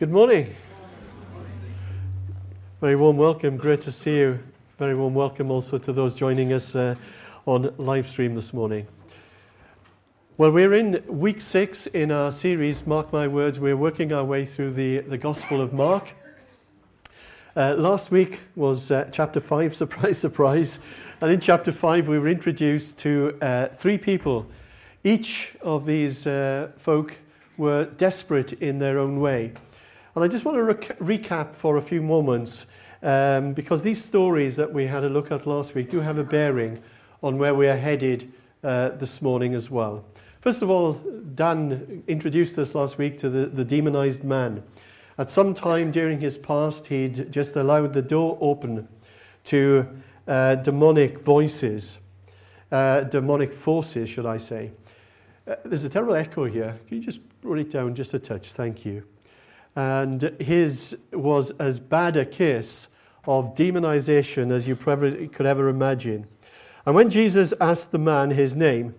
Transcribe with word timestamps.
Good 0.00 0.10
morning. 0.10 0.54
Very 2.80 2.96
warm 2.96 3.18
welcome. 3.18 3.58
Great 3.58 3.82
to 3.82 3.92
see 3.92 4.16
you. 4.16 4.38
Very 4.78 4.94
warm 4.94 5.12
welcome 5.12 5.50
also 5.50 5.76
to 5.76 5.92
those 5.92 6.14
joining 6.14 6.54
us 6.54 6.74
uh, 6.74 6.94
on 7.44 7.74
live 7.76 8.08
stream 8.08 8.34
this 8.34 8.54
morning. 8.54 8.86
Well, 10.38 10.52
we're 10.52 10.72
in 10.72 11.04
week 11.06 11.42
six 11.42 11.86
in 11.86 12.10
our 12.10 12.32
series, 12.32 12.86
Mark 12.86 13.12
My 13.12 13.28
Words. 13.28 13.60
We're 13.60 13.76
working 13.76 14.10
our 14.10 14.24
way 14.24 14.46
through 14.46 14.72
the, 14.72 15.00
the 15.00 15.18
Gospel 15.18 15.60
of 15.60 15.74
Mark. 15.74 16.14
Uh, 17.54 17.74
last 17.76 18.10
week 18.10 18.40
was 18.56 18.90
uh, 18.90 19.06
chapter 19.12 19.38
five, 19.38 19.76
surprise, 19.84 20.16
surprise. 20.16 20.78
And 21.20 21.30
in 21.30 21.40
chapter 21.40 21.72
five, 21.72 22.08
we 22.08 22.18
were 22.18 22.28
introduced 22.28 22.98
to 23.00 23.36
uh, 23.42 23.68
three 23.68 23.98
people. 23.98 24.46
Each 25.04 25.52
of 25.60 25.84
these 25.84 26.26
uh, 26.26 26.70
folk 26.78 27.18
were 27.58 27.84
desperate 27.84 28.54
in 28.54 28.78
their 28.78 28.98
own 28.98 29.20
way. 29.20 29.52
And 30.14 30.24
I 30.24 30.28
just 30.28 30.44
want 30.44 30.56
to 30.56 30.62
rec- 30.62 30.98
recap 30.98 31.54
for 31.54 31.76
a 31.76 31.82
few 31.82 32.02
moments 32.02 32.66
um, 33.02 33.52
because 33.52 33.82
these 33.82 34.02
stories 34.02 34.56
that 34.56 34.72
we 34.72 34.86
had 34.86 35.04
a 35.04 35.08
look 35.08 35.30
at 35.30 35.46
last 35.46 35.74
week 35.74 35.88
do 35.88 36.00
have 36.00 36.18
a 36.18 36.24
bearing 36.24 36.80
on 37.22 37.38
where 37.38 37.54
we 37.54 37.68
are 37.68 37.76
headed 37.76 38.32
uh, 38.64 38.90
this 38.90 39.22
morning 39.22 39.54
as 39.54 39.70
well. 39.70 40.04
First 40.40 40.62
of 40.62 40.70
all, 40.70 40.94
Dan 41.34 42.02
introduced 42.08 42.58
us 42.58 42.74
last 42.74 42.98
week 42.98 43.18
to 43.18 43.28
the, 43.28 43.46
the 43.46 43.64
demonized 43.64 44.24
man. 44.24 44.62
At 45.16 45.30
some 45.30 45.54
time 45.54 45.92
during 45.92 46.20
his 46.20 46.38
past, 46.38 46.86
he'd 46.86 47.30
just 47.30 47.54
allowed 47.54 47.92
the 47.92 48.02
door 48.02 48.38
open 48.40 48.88
to 49.44 49.86
uh, 50.26 50.56
demonic 50.56 51.18
voices, 51.18 51.98
uh, 52.72 53.02
demonic 53.02 53.52
forces, 53.52 54.08
should 54.08 54.26
I 54.26 54.38
say. 54.38 54.72
Uh, 55.46 55.56
there's 55.64 55.84
a 55.84 55.88
terrible 55.88 56.16
echo 56.16 56.46
here. 56.46 56.78
Can 56.88 56.96
you 56.96 57.02
just 57.02 57.20
bring 57.42 57.66
it 57.66 57.70
down 57.70 57.94
just 57.94 58.14
a 58.14 58.18
touch? 58.18 58.52
Thank 58.52 58.84
you. 58.84 59.04
And 59.76 60.34
his 60.40 60.98
was 61.12 61.52
as 61.52 61.80
bad 61.80 62.16
a 62.16 62.24
case 62.24 62.88
of 63.26 63.54
demonization 63.54 64.50
as 64.50 64.66
you 64.66 64.74
could 64.74 65.46
ever 65.46 65.68
imagine. 65.68 66.26
And 66.84 66.94
when 66.94 67.10
Jesus 67.10 67.54
asked 67.60 67.92
the 67.92 67.98
man 67.98 68.30
his 68.30 68.56
name, 68.56 68.94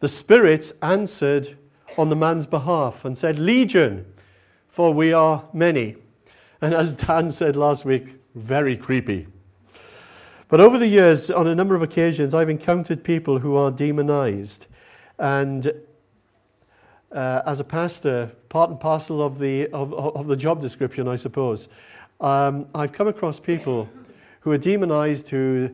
the 0.00 0.08
spirits 0.08 0.72
answered 0.82 1.56
on 1.96 2.08
the 2.08 2.16
man's 2.16 2.46
behalf 2.46 3.04
and 3.04 3.16
said, 3.16 3.38
Legion, 3.38 4.06
for 4.68 4.92
we 4.92 5.12
are 5.12 5.48
many. 5.52 5.96
And 6.60 6.74
as 6.74 6.92
Dan 6.92 7.30
said 7.30 7.56
last 7.56 7.84
week, 7.84 8.16
very 8.34 8.76
creepy. 8.76 9.26
But 10.48 10.60
over 10.60 10.78
the 10.78 10.86
years, 10.86 11.30
on 11.30 11.46
a 11.46 11.54
number 11.54 11.74
of 11.74 11.82
occasions, 11.82 12.34
I've 12.34 12.48
encountered 12.48 13.04
people 13.04 13.38
who 13.38 13.56
are 13.56 13.70
demonized. 13.70 14.66
And 15.18 15.72
uh, 17.12 17.42
as 17.46 17.60
a 17.60 17.64
pastor, 17.64 18.30
part 18.48 18.70
and 18.70 18.78
parcel 18.78 19.22
of 19.22 19.38
the, 19.38 19.66
of, 19.68 19.92
of 19.94 20.26
the 20.26 20.36
job 20.36 20.60
description, 20.60 21.08
I 21.08 21.16
suppose, 21.16 21.68
um, 22.20 22.66
I've 22.74 22.92
come 22.92 23.08
across 23.08 23.40
people 23.40 23.88
who 24.40 24.52
are 24.52 24.58
demonized, 24.58 25.28
who 25.28 25.70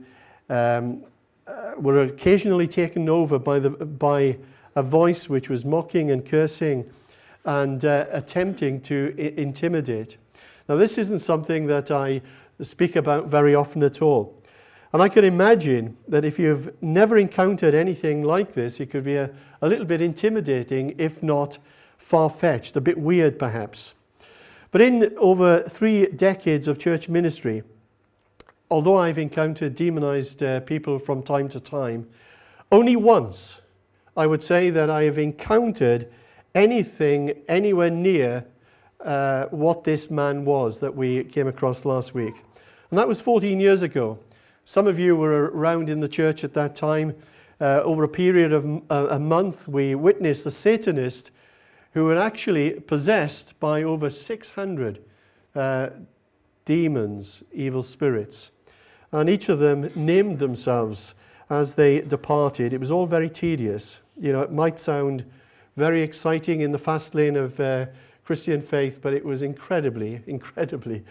um, 0.49 1.05
uh, 1.47 1.73
were 1.77 2.03
occasionally 2.03 2.69
taken 2.69 3.09
over 3.09 3.39
by, 3.39 3.59
the, 3.59 3.71
by 3.71 4.39
a 4.77 4.83
voice 4.83 5.29
which 5.29 5.49
was 5.49 5.65
mocking 5.65 6.11
and 6.11 6.25
cursing 6.25 6.89
and 7.45 7.85
uh, 7.85 8.07
attempting 8.11 8.81
to 8.83 9.15
I- 9.19 9.41
intimidate. 9.41 10.17
Now, 10.69 10.77
this 10.77 10.99
isn't 10.99 11.19
something 11.19 11.67
that 11.67 11.91
I 11.91 12.23
speak 12.61 12.97
about 12.97 13.29
very 13.29 13.55
often 13.55 13.83
at 13.83 14.01
all. 14.01 14.41
And 14.95 15.03
I 15.03 15.09
can 15.09 15.25
imagine 15.25 15.97
that 16.06 16.25
if 16.25 16.39
you've 16.39 16.73
never 16.81 17.19
encountered 17.19 17.75
anything 17.75 18.23
like 18.23 18.55
this, 18.55 18.78
it 18.78 18.91
could 18.91 19.03
be 19.03 19.17
a, 19.17 19.28
a 19.61 19.67
little 19.67 19.87
bit 19.87 20.00
intimidating, 20.00 20.95
if 20.98 21.20
not 21.20 21.59
far 21.98 22.31
fetched, 22.31 22.77
a 22.77 22.81
bit 22.81 22.97
weird 22.97 23.37
perhaps. 23.37 23.95
But 24.70 24.83
in 24.83 25.12
over 25.19 25.62
three 25.62 26.06
decades 26.06 26.69
of 26.69 26.78
church 26.78 27.09
ministry, 27.09 27.65
although 28.70 28.97
I've 28.97 29.19
encountered 29.19 29.75
demonized 29.75 30.45
uh, 30.45 30.61
people 30.61 31.00
from 31.00 31.25
time 31.25 31.48
to 31.48 31.59
time, 31.59 32.09
only 32.71 32.94
once 32.94 33.61
I 34.16 34.28
would 34.28 34.44
say 34.44 34.71
that 34.71 34.91
I 34.91 35.03
have 35.03 35.19
encountered 35.19 36.09
anything 36.55 37.43
anywhere 37.49 37.91
near 37.91 38.44
uh, 39.00 39.47
what 39.47 39.82
this 39.82 40.09
man 40.09 40.44
was 40.44 40.78
that 40.78 40.94
we 40.94 41.25
came 41.25 41.49
across 41.49 41.84
last 41.84 42.15
week. 42.15 42.44
And 42.91 42.99
that 42.99 43.09
was 43.09 43.21
14 43.21 43.59
years 43.59 43.82
ago. 43.82 44.21
Some 44.64 44.86
of 44.86 44.98
you 44.98 45.16
were 45.16 45.50
around 45.50 45.88
in 45.88 46.00
the 46.00 46.08
church 46.08 46.44
at 46.44 46.54
that 46.54 46.75
time. 46.75 47.14
Uh, 47.60 47.80
over 47.84 48.04
a 48.04 48.08
period 48.08 48.52
of 48.52 48.82
a, 48.91 49.06
a 49.08 49.19
month, 49.19 49.69
we 49.69 49.94
witnessed 49.94 50.44
a 50.47 50.50
Satanist 50.50 51.30
who 51.92 52.04
were 52.04 52.16
actually 52.16 52.80
possessed 52.80 53.58
by 53.60 53.82
over 53.82 54.10
600 54.10 55.04
uh, 55.54 55.91
demons, 56.64 57.42
evil 57.52 57.82
spirits 57.82 58.50
and 59.14 59.30
each 59.30 59.48
of 59.48 59.60
them 59.60 59.88
named 59.94 60.41
themselves 60.41 61.14
as 61.48 61.76
they 61.76 62.00
departed. 62.00 62.72
It 62.72 62.81
was 62.81 62.91
all 62.91 63.06
very 63.06 63.31
tedious. 63.31 64.00
You 64.20 64.32
know, 64.32 64.42
it 64.42 64.50
might 64.50 64.81
sound 64.81 65.25
very 65.76 66.02
exciting 66.02 66.62
in 66.62 66.72
the 66.72 66.78
fast 66.78 67.14
lane 67.14 67.36
of 67.36 67.60
uh, 67.60 67.86
Christian 68.25 68.60
faith, 68.60 68.98
but 69.00 69.12
it 69.12 69.25
was 69.25 69.42
incredibly, 69.42 70.22
incredibly 70.26 71.04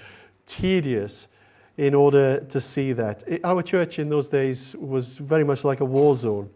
tedious 0.46 1.30
in 1.78 1.94
order 1.94 2.40
to 2.42 2.62
see 2.62 2.94
that. 2.94 3.24
It, 3.28 3.42
our 3.44 3.64
church 3.64 4.00
in 4.00 4.10
those 4.10 4.28
days 4.28 4.76
was 4.76 5.18
very 5.18 5.44
much 5.44 5.64
like 5.64 5.80
a 5.80 5.86
war 5.86 6.16
zone. 6.16 6.50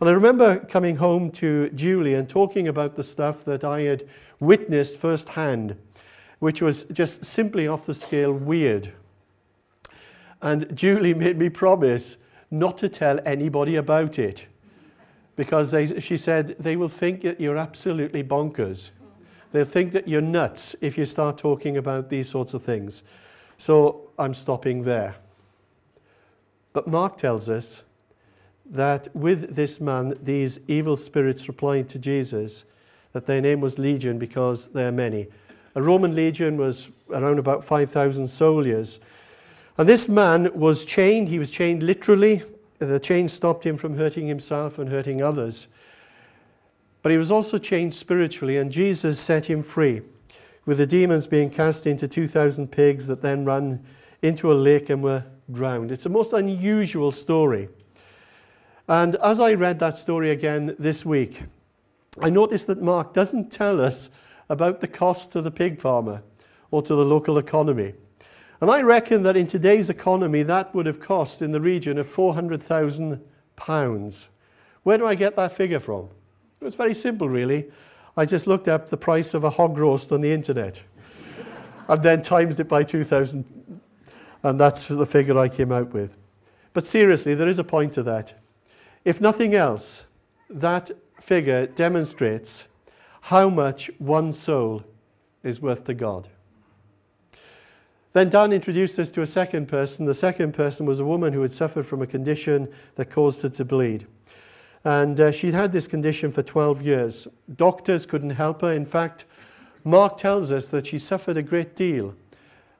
And 0.00 0.08
I 0.08 0.12
remember 0.12 0.58
coming 0.58 0.96
home 0.96 1.30
to 1.32 1.68
Julie 1.70 2.14
and 2.14 2.28
talking 2.28 2.68
about 2.68 2.96
the 2.96 3.02
stuff 3.02 3.44
that 3.44 3.64
I 3.64 3.82
had 3.82 4.08
witnessed 4.38 4.96
firsthand, 4.96 5.76
which 6.38 6.62
was 6.62 6.84
just 6.84 7.24
simply 7.24 7.68
off 7.68 7.84
the 7.84 7.94
scale 7.94 8.32
weird. 8.32 8.92
And 10.40 10.74
Julie 10.74 11.12
made 11.14 11.36
me 11.36 11.50
promise 11.50 12.16
not 12.50 12.78
to 12.78 12.88
tell 12.88 13.20
anybody 13.26 13.76
about 13.76 14.18
it 14.18 14.46
because 15.36 15.70
they, 15.70 16.00
she 16.00 16.16
said 16.16 16.56
they 16.58 16.76
will 16.76 16.88
think 16.88 17.22
that 17.22 17.40
you're 17.40 17.56
absolutely 17.56 18.24
bonkers. 18.24 18.90
They'll 19.52 19.64
think 19.64 19.92
that 19.92 20.08
you're 20.08 20.20
nuts 20.20 20.76
if 20.80 20.96
you 20.96 21.04
start 21.04 21.36
talking 21.36 21.76
about 21.76 22.08
these 22.08 22.28
sorts 22.28 22.54
of 22.54 22.62
things. 22.62 23.02
So 23.60 24.08
I'm 24.18 24.32
stopping 24.32 24.84
there. 24.84 25.16
But 26.72 26.88
Mark 26.88 27.18
tells 27.18 27.50
us 27.50 27.82
that 28.64 29.14
with 29.14 29.54
this 29.54 29.82
man, 29.82 30.14
these 30.22 30.60
evil 30.66 30.96
spirits 30.96 31.46
replied 31.46 31.86
to 31.90 31.98
Jesus 31.98 32.64
that 33.12 33.26
their 33.26 33.42
name 33.42 33.60
was 33.60 33.78
Legion 33.78 34.18
because 34.18 34.68
they 34.68 34.86
are 34.86 34.92
many. 34.92 35.26
A 35.74 35.82
Roman 35.82 36.14
legion 36.14 36.56
was 36.56 36.88
around 37.10 37.38
about 37.38 37.62
5,000 37.62 38.26
soldiers. 38.28 38.98
And 39.76 39.86
this 39.86 40.08
man 40.08 40.50
was 40.54 40.86
chained. 40.86 41.28
He 41.28 41.38
was 41.38 41.50
chained 41.50 41.82
literally. 41.82 42.42
The 42.78 42.98
chain 42.98 43.28
stopped 43.28 43.66
him 43.66 43.76
from 43.76 43.98
hurting 43.98 44.26
himself 44.26 44.78
and 44.78 44.88
hurting 44.88 45.20
others. 45.20 45.66
But 47.02 47.12
he 47.12 47.18
was 47.18 47.30
also 47.30 47.58
chained 47.58 47.94
spiritually, 47.94 48.56
and 48.56 48.72
Jesus 48.72 49.20
set 49.20 49.50
him 49.50 49.62
free, 49.62 50.00
with 50.70 50.78
the 50.78 50.86
demons 50.86 51.26
being 51.26 51.50
cast 51.50 51.84
into 51.84 52.06
2,000 52.06 52.70
pigs 52.70 53.08
that 53.08 53.22
then 53.22 53.44
ran 53.44 53.84
into 54.22 54.52
a 54.52 54.54
lake 54.54 54.88
and 54.88 55.02
were 55.02 55.24
drowned. 55.50 55.90
It's 55.90 56.06
a 56.06 56.08
most 56.08 56.32
unusual 56.32 57.10
story. 57.10 57.68
And 58.86 59.16
as 59.16 59.40
I 59.40 59.54
read 59.54 59.80
that 59.80 59.98
story 59.98 60.30
again 60.30 60.76
this 60.78 61.04
week, 61.04 61.42
I 62.20 62.30
noticed 62.30 62.68
that 62.68 62.80
Mark 62.80 63.12
doesn't 63.12 63.50
tell 63.50 63.80
us 63.80 64.10
about 64.48 64.80
the 64.80 64.86
cost 64.86 65.32
to 65.32 65.42
the 65.42 65.50
pig 65.50 65.80
farmer 65.80 66.22
or 66.70 66.82
to 66.82 66.94
the 66.94 67.04
local 67.04 67.38
economy. 67.38 67.94
And 68.60 68.70
I 68.70 68.82
reckon 68.82 69.24
that 69.24 69.36
in 69.36 69.48
today's 69.48 69.90
economy, 69.90 70.44
that 70.44 70.72
would 70.72 70.86
have 70.86 71.00
cost 71.00 71.42
in 71.42 71.50
the 71.50 71.60
region 71.60 71.98
of 71.98 72.06
£400,000. 72.06 74.28
Where 74.84 74.98
do 74.98 75.04
I 75.04 75.16
get 75.16 75.34
that 75.34 75.56
figure 75.56 75.80
from? 75.80 76.10
It's 76.60 76.76
very 76.76 76.94
simple, 76.94 77.28
really. 77.28 77.72
I 78.16 78.26
just 78.26 78.46
looked 78.46 78.68
up 78.68 78.88
the 78.88 78.96
price 78.96 79.34
of 79.34 79.44
a 79.44 79.50
hog 79.50 79.78
roast 79.78 80.12
on 80.12 80.20
the 80.20 80.32
internet 80.32 80.80
and 81.90 82.04
then 82.04 82.22
times 82.22 82.60
it 82.60 82.68
by 82.68 82.84
2,000. 82.84 83.44
And 84.42 84.58
that's 84.58 84.86
the 84.86 85.04
figure 85.04 85.36
I 85.36 85.48
came 85.48 85.72
out 85.72 85.92
with. 85.92 86.16
But 86.72 86.86
seriously, 86.86 87.34
there 87.34 87.48
is 87.48 87.58
a 87.58 87.64
point 87.64 87.92
to 87.94 88.02
that. 88.04 88.34
If 89.04 89.20
nothing 89.20 89.54
else, 89.54 90.04
that 90.48 90.92
figure 91.20 91.66
demonstrates 91.66 92.68
how 93.22 93.50
much 93.50 93.90
one 93.98 94.32
soul 94.32 94.84
is 95.42 95.60
worth 95.60 95.84
to 95.84 95.94
God. 95.94 96.28
Then 98.12 98.30
Dan 98.30 98.52
introduced 98.52 98.98
us 98.98 99.10
to 99.10 99.22
a 99.22 99.26
second 99.26 99.66
person. 99.66 100.06
The 100.06 100.14
second 100.14 100.52
person 100.52 100.86
was 100.86 101.00
a 101.00 101.04
woman 101.04 101.32
who 101.32 101.42
had 101.42 101.52
suffered 101.52 101.86
from 101.86 102.02
a 102.02 102.06
condition 102.06 102.68
that 102.94 103.10
caused 103.10 103.42
her 103.42 103.48
to 103.50 103.64
bleed. 103.64 104.06
And 104.84 105.20
uh, 105.20 105.30
she'd 105.30 105.54
had 105.54 105.72
this 105.72 105.86
condition 105.86 106.30
for 106.30 106.42
12 106.42 106.82
years. 106.82 107.28
Doctors 107.54 108.06
couldn't 108.06 108.30
help 108.30 108.62
her. 108.62 108.72
In 108.72 108.86
fact, 108.86 109.24
Mark 109.84 110.16
tells 110.16 110.50
us 110.50 110.68
that 110.68 110.86
she 110.86 110.98
suffered 110.98 111.36
a 111.36 111.42
great 111.42 111.76
deal 111.76 112.14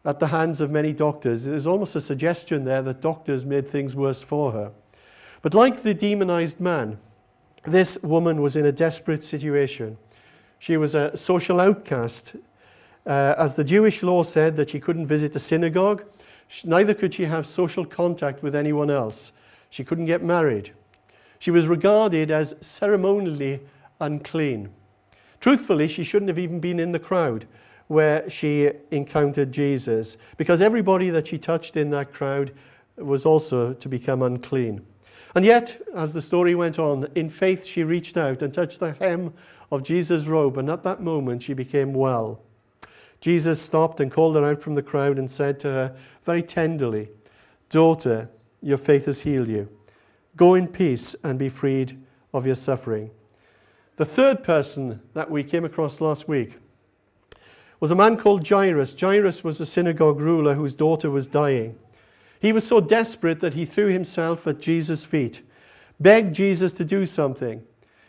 at 0.04 0.18
the 0.18 0.28
hands 0.28 0.60
of 0.60 0.70
many 0.70 0.92
doctors. 0.92 1.44
There's 1.44 1.66
almost 1.66 1.94
a 1.94 2.00
suggestion 2.00 2.64
there 2.64 2.82
that 2.82 3.00
doctors 3.00 3.44
made 3.44 3.68
things 3.68 3.94
worse 3.94 4.22
for 4.22 4.52
her. 4.52 4.72
But 5.42 5.54
like 5.54 5.82
the 5.82 5.94
demonized 5.94 6.60
man, 6.60 6.98
this 7.64 7.98
woman 8.02 8.40
was 8.40 8.56
in 8.56 8.64
a 8.64 8.72
desperate 8.72 9.22
situation. 9.24 9.98
She 10.58 10.76
was 10.76 10.94
a 10.94 11.16
social 11.16 11.60
outcast 11.60 12.36
Uh, 13.06 13.34
as 13.38 13.54
the 13.54 13.64
Jewish 13.64 14.02
law 14.02 14.22
said 14.22 14.56
that 14.56 14.70
she 14.70 14.80
couldn't 14.80 15.06
visit 15.06 15.32
the 15.32 15.38
synagogue, 15.38 16.04
neither 16.64 16.94
could 16.94 17.14
she 17.14 17.24
have 17.24 17.46
social 17.46 17.84
contact 17.84 18.42
with 18.42 18.54
anyone 18.54 18.90
else. 18.90 19.32
She 19.70 19.84
couldn't 19.84 20.06
get 20.06 20.22
married. 20.22 20.72
She 21.40 21.50
was 21.50 21.66
regarded 21.66 22.30
as 22.30 22.54
ceremonially 22.60 23.60
unclean. 23.98 24.68
Truthfully, 25.40 25.88
she 25.88 26.04
shouldn't 26.04 26.28
have 26.28 26.38
even 26.38 26.60
been 26.60 26.78
in 26.78 26.92
the 26.92 26.98
crowd 26.98 27.46
where 27.88 28.28
she 28.28 28.70
encountered 28.90 29.50
Jesus 29.50 30.18
because 30.36 30.60
everybody 30.60 31.08
that 31.08 31.26
she 31.26 31.38
touched 31.38 31.78
in 31.78 31.88
that 31.90 32.12
crowd 32.12 32.52
was 32.96 33.24
also 33.24 33.72
to 33.72 33.88
become 33.88 34.20
unclean. 34.22 34.84
And 35.34 35.44
yet, 35.44 35.80
as 35.94 36.12
the 36.12 36.20
story 36.20 36.54
went 36.54 36.78
on, 36.78 37.08
in 37.14 37.30
faith 37.30 37.64
she 37.64 37.84
reached 37.84 38.18
out 38.18 38.42
and 38.42 38.52
touched 38.52 38.78
the 38.78 38.92
hem 38.92 39.32
of 39.72 39.82
Jesus' 39.82 40.26
robe, 40.26 40.58
and 40.58 40.68
at 40.68 40.82
that 40.82 41.02
moment 41.02 41.42
she 41.42 41.54
became 41.54 41.94
well. 41.94 42.42
Jesus 43.22 43.62
stopped 43.62 43.98
and 43.98 44.12
called 44.12 44.34
her 44.34 44.44
out 44.44 44.60
from 44.60 44.74
the 44.74 44.82
crowd 44.82 45.18
and 45.18 45.30
said 45.30 45.58
to 45.60 45.68
her 45.68 45.96
very 46.24 46.42
tenderly, 46.42 47.08
Daughter, 47.70 48.28
your 48.60 48.78
faith 48.78 49.06
has 49.06 49.22
healed 49.22 49.48
you. 49.48 49.70
Go 50.36 50.54
in 50.54 50.68
peace 50.68 51.14
and 51.22 51.38
be 51.38 51.48
freed 51.48 51.98
of 52.32 52.46
your 52.46 52.54
suffering. 52.54 53.10
The 53.96 54.04
third 54.06 54.42
person 54.42 55.00
that 55.14 55.30
we 55.30 55.44
came 55.44 55.64
across 55.64 56.00
last 56.00 56.28
week 56.28 56.58
was 57.80 57.90
a 57.90 57.96
man 57.96 58.16
called 58.16 58.46
Jairus. 58.46 58.94
Jairus 58.98 59.42
was 59.42 59.60
a 59.60 59.66
synagogue 59.66 60.20
ruler 60.20 60.54
whose 60.54 60.74
daughter 60.74 61.10
was 61.10 61.28
dying. 61.28 61.78
He 62.40 62.52
was 62.52 62.66
so 62.66 62.80
desperate 62.80 63.40
that 63.40 63.54
he 63.54 63.64
threw 63.66 63.88
himself 63.88 64.46
at 64.46 64.60
Jesus' 64.60 65.04
feet, 65.04 65.42
begged 65.98 66.34
Jesus 66.34 66.72
to 66.74 66.84
do 66.84 67.04
something. 67.04 67.62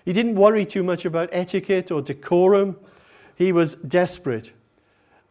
He 0.06 0.14
didn't 0.14 0.36
worry 0.36 0.66
too 0.66 0.84
much 0.84 1.06
about 1.06 1.30
etiquette 1.32 1.92
or 1.92 2.02
decorum. 2.02 2.78
He 3.36 3.52
was 3.52 3.76
desperate. 3.76 4.52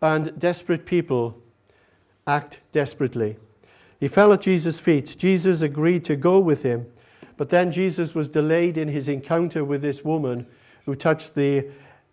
And 0.03 0.39
desperate 0.39 0.87
people 0.87 1.39
act 2.27 2.61
desperately. 2.73 3.37
He 4.01 4.09
fell 4.09 4.33
at 4.33 4.41
Jesus' 4.41 4.81
feet. 4.81 5.15
Jesus 5.19 5.61
agreed 5.61 6.05
to 6.07 6.17
go 6.17 6.41
with 6.41 6.63
him. 6.63 6.87
But 7.37 7.51
then 7.51 7.71
Jesus 7.71 8.15
was 8.15 8.31
delayed 8.31 8.77
in 8.77 8.89
his 8.89 9.09
encounter 9.09 9.65
with 9.65 9.83
this 9.83 10.03
woman 10.05 10.47
who 10.87 10.95
touched 10.95 11.35
the 11.35 11.69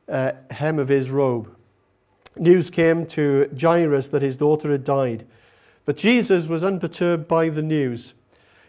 uh, 0.09 0.33
hem 0.51 0.79
of 0.79 0.89
his 0.89 1.09
robe. 1.09 1.53
News 2.35 2.69
came 2.69 3.05
to 3.07 3.49
Jairus 3.59 4.09
that 4.09 4.21
his 4.21 4.37
daughter 4.37 4.71
had 4.71 4.83
died. 4.83 5.25
But 5.85 5.97
Jesus 5.97 6.47
was 6.47 6.63
unperturbed 6.63 7.27
by 7.27 7.49
the 7.49 7.61
news. 7.61 8.13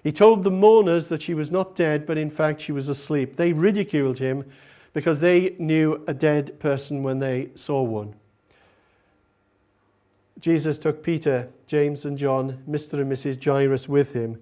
He 0.03 0.13
told 0.13 0.43
the 0.43 0.51
mourners 0.51 1.09
that 1.09 1.23
she 1.23 1.35
was 1.35 1.51
not 1.51 1.75
dead, 1.75 2.07
but 2.07 2.17
in 2.17 2.31
fact 2.31 2.61
she 2.61 2.73
was 2.73 2.89
asleep. 2.89 3.37
They 3.37 3.53
ridiculed 3.53 4.19
him 4.19 4.45
because 4.93 5.21
they 5.21 5.55
knew 5.59 6.03
a 6.07 6.15
dead 6.15 6.59
person 6.61 7.03
when 7.03 7.19
they 7.19 7.51
saw 7.55 7.83
one. 7.83 8.15
Jesus 10.41 10.79
took 10.79 11.03
Peter, 11.03 11.49
James, 11.67 12.05
and 12.05 12.17
John, 12.17 12.63
Mr. 12.69 12.95
and 12.95 13.11
Mrs. 13.11 13.43
Jairus, 13.43 13.89
with 13.89 14.13
him. 14.13 14.41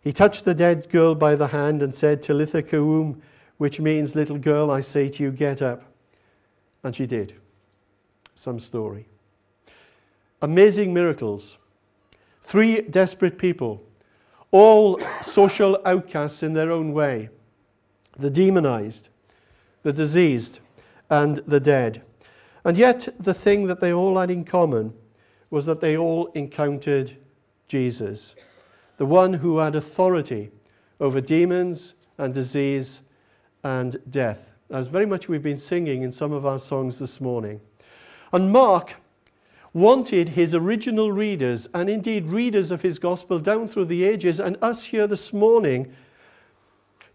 He 0.00 0.12
touched 0.12 0.44
the 0.44 0.54
dead 0.54 0.88
girl 0.88 1.14
by 1.14 1.34
the 1.34 1.48
hand 1.48 1.82
and 1.82 1.94
said, 1.94 2.22
Talitha 2.22 2.62
koum, 2.62 3.20
which 3.58 3.80
means, 3.80 4.16
Little 4.16 4.38
girl, 4.38 4.70
I 4.70 4.80
say 4.80 5.08
to 5.08 5.22
you, 5.22 5.30
get 5.30 5.60
up. 5.60 5.82
And 6.82 6.94
she 6.94 7.06
did. 7.06 7.34
Some 8.34 8.58
story. 8.58 9.08
Amazing 10.40 10.94
miracles. 10.94 11.58
Three 12.40 12.82
desperate 12.82 13.38
people, 13.38 13.82
all 14.52 15.00
social 15.20 15.80
outcasts 15.84 16.42
in 16.42 16.52
their 16.52 16.70
own 16.70 16.92
way 16.92 17.30
the 18.18 18.30
demonized, 18.30 19.10
the 19.82 19.92
diseased, 19.92 20.60
and 21.10 21.38
the 21.46 21.60
dead. 21.60 22.02
And 22.64 22.78
yet, 22.78 23.08
the 23.20 23.34
thing 23.34 23.66
that 23.66 23.80
they 23.80 23.92
all 23.92 24.16
had 24.16 24.30
in 24.30 24.44
common 24.44 24.94
was 25.50 25.66
that 25.66 25.80
they 25.80 25.96
all 25.96 26.26
encountered 26.34 27.16
Jesus, 27.68 28.34
the 28.96 29.06
one 29.06 29.34
who 29.34 29.58
had 29.58 29.74
authority 29.74 30.50
over 31.00 31.20
demons 31.20 31.94
and 32.18 32.32
disease 32.32 33.02
and 33.62 33.96
death, 34.08 34.52
as 34.70 34.86
very 34.88 35.06
much 35.06 35.28
we've 35.28 35.42
been 35.42 35.56
singing 35.56 36.02
in 36.02 36.12
some 36.12 36.32
of 36.32 36.46
our 36.46 36.58
songs 36.58 36.98
this 36.98 37.20
morning. 37.20 37.60
And 38.32 38.50
Mark 38.50 38.96
wanted 39.72 40.30
his 40.30 40.54
original 40.54 41.12
readers, 41.12 41.68
and 41.74 41.90
indeed 41.90 42.26
readers 42.26 42.70
of 42.70 42.82
his 42.82 42.98
gospel 42.98 43.38
down 43.38 43.68
through 43.68 43.84
the 43.84 44.04
ages, 44.04 44.40
and 44.40 44.56
us 44.62 44.84
here 44.84 45.06
this 45.06 45.32
morning, 45.32 45.92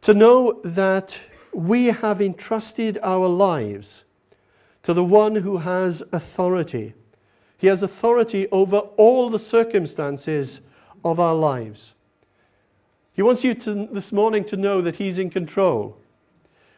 to 0.01 0.13
know 0.13 0.59
that 0.63 1.21
we 1.53 1.87
have 1.87 2.21
entrusted 2.21 2.97
our 3.01 3.27
lives 3.27 4.03
to 4.83 4.93
the 4.93 5.03
one 5.03 5.37
who 5.37 5.57
has 5.57 6.03
authority. 6.11 6.93
He 7.61 7.67
has 7.67 7.83
authority 7.83 8.47
over 8.51 8.77
all 8.97 9.29
the 9.29 9.37
circumstances 9.37 10.61
of 11.05 11.19
our 11.19 11.35
lives. 11.35 11.93
He 13.13 13.21
wants 13.21 13.43
you 13.43 13.53
to, 13.53 13.87
this 13.91 14.11
morning 14.11 14.43
to 14.45 14.57
know 14.57 14.81
that 14.81 14.95
He's 14.95 15.19
in 15.19 15.29
control, 15.29 15.95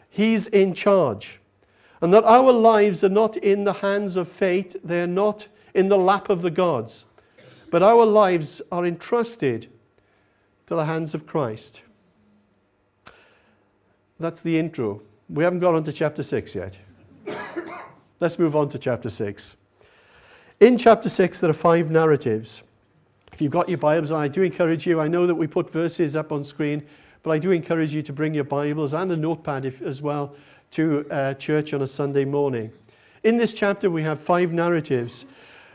He's 0.09 0.45
in 0.47 0.73
charge, 0.73 1.39
and 2.01 2.13
that 2.13 2.25
our 2.25 2.51
lives 2.51 3.01
are 3.01 3.07
not 3.07 3.37
in 3.37 3.63
the 3.63 3.75
hands 3.75 4.17
of 4.17 4.27
fate, 4.27 4.75
they're 4.83 5.07
not 5.07 5.47
in 5.73 5.87
the 5.87 5.97
lap 5.97 6.29
of 6.29 6.41
the 6.41 6.51
gods, 6.51 7.05
but 7.71 7.81
our 7.81 8.05
lives 8.05 8.61
are 8.69 8.85
entrusted 8.85 9.69
to 10.67 10.75
the 10.75 10.83
hands 10.83 11.13
of 11.13 11.25
Christ. 11.25 11.81
That's 14.19 14.41
the 14.41 14.59
intro. 14.59 15.01
We 15.29 15.45
haven't 15.45 15.61
got 15.61 15.75
on 15.75 15.85
to 15.85 15.93
chapter 15.93 16.23
6 16.23 16.55
yet. 16.55 16.77
Let's 18.19 18.37
move 18.37 18.53
on 18.53 18.67
to 18.67 18.77
chapter 18.77 19.09
6. 19.09 19.55
In 20.63 20.77
chapter 20.77 21.09
6, 21.09 21.41
there 21.41 21.49
are 21.49 21.53
five 21.53 21.91
narratives. 21.91 22.63
If 23.33 23.41
you've 23.41 23.51
got 23.51 23.67
your 23.67 23.79
Bibles, 23.79 24.13
I 24.13 24.29
do 24.29 24.43
encourage 24.43 24.87
you, 24.87 25.01
I 25.01 25.09
know 25.09 25.27
that 25.27 25.35
we 25.35 25.45
put 25.45 25.69
verses 25.69 26.15
up 26.15 26.31
on 26.31 26.45
screen, 26.45 26.87
but 27.21 27.31
I 27.31 27.37
do 27.37 27.51
encourage 27.51 27.93
you 27.93 28.01
to 28.01 28.13
bring 28.13 28.33
your 28.33 28.45
Bibles 28.45 28.93
and 28.93 29.11
a 29.11 29.17
notepad 29.17 29.65
if, 29.65 29.81
as 29.81 30.01
well 30.01 30.33
to 30.71 31.05
uh, 31.11 31.33
church 31.33 31.73
on 31.73 31.81
a 31.81 31.85
Sunday 31.85 32.23
morning. 32.23 32.71
In 33.25 33.35
this 33.35 33.51
chapter, 33.51 33.91
we 33.91 34.03
have 34.03 34.21
five 34.21 34.53
narratives 34.53 35.25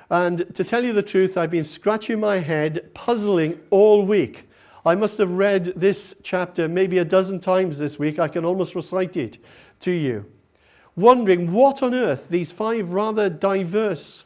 and 0.08 0.54
to 0.54 0.64
tell 0.64 0.82
you 0.82 0.94
the 0.94 1.02
truth, 1.02 1.36
I've 1.36 1.50
been 1.50 1.64
scratching 1.64 2.18
my 2.18 2.38
head, 2.38 2.94
puzzling 2.94 3.60
all 3.68 4.06
week. 4.06 4.48
I 4.86 4.94
must 4.94 5.18
have 5.18 5.32
read 5.32 5.66
this 5.76 6.14
chapter 6.22 6.66
maybe 6.66 6.96
a 6.96 7.04
dozen 7.04 7.40
times 7.40 7.76
this 7.76 7.98
week. 7.98 8.18
I 8.18 8.28
can 8.28 8.42
almost 8.42 8.74
recite 8.74 9.18
it 9.18 9.36
to 9.80 9.90
you. 9.90 10.24
Wondering 10.96 11.52
what 11.52 11.82
on 11.82 11.92
earth 11.92 12.30
these 12.30 12.50
five 12.50 12.88
rather 12.88 13.28
diverse 13.28 14.24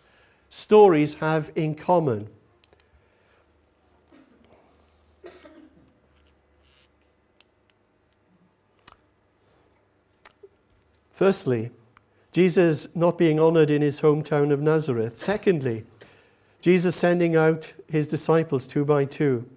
stories 0.53 1.15
have 1.15 1.51
in 1.57 1.75
common. 1.75 2.29
Firstly, 11.11 11.71
Jesus 12.33 12.95
not 12.95 13.17
being 13.17 13.41
honored 13.41 13.71
in 13.71 13.81
his 13.81 14.03
hometown 14.03 14.53
of 14.53 14.61
Nazareth. 14.61 15.17
Secondly, 15.17 15.87
Jesus 16.61 16.95
sending 16.95 17.35
out 17.35 17.73
his 17.89 18.07
disciples 18.07 18.67
two 18.67 18.85
by 18.85 19.07
two. 19.07 19.49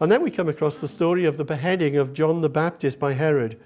And 0.00 0.10
then 0.10 0.22
we 0.22 0.30
come 0.30 0.48
across 0.48 0.78
the 0.78 0.88
story 0.88 1.26
of 1.26 1.36
the 1.36 1.44
beheading 1.44 1.96
of 1.96 2.14
John 2.14 2.40
the 2.40 2.48
Baptist 2.48 2.98
by 2.98 3.12
Herod. 3.12 3.60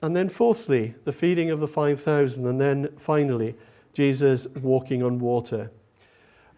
And 0.00 0.16
then, 0.16 0.30
fourthly, 0.30 0.94
the 1.04 1.12
feeding 1.12 1.50
of 1.50 1.60
the 1.60 1.68
5,000. 1.68 2.46
And 2.46 2.58
then, 2.58 2.88
finally, 2.96 3.56
Jesus 3.96 4.46
walking 4.48 5.02
on 5.02 5.18
water. 5.18 5.70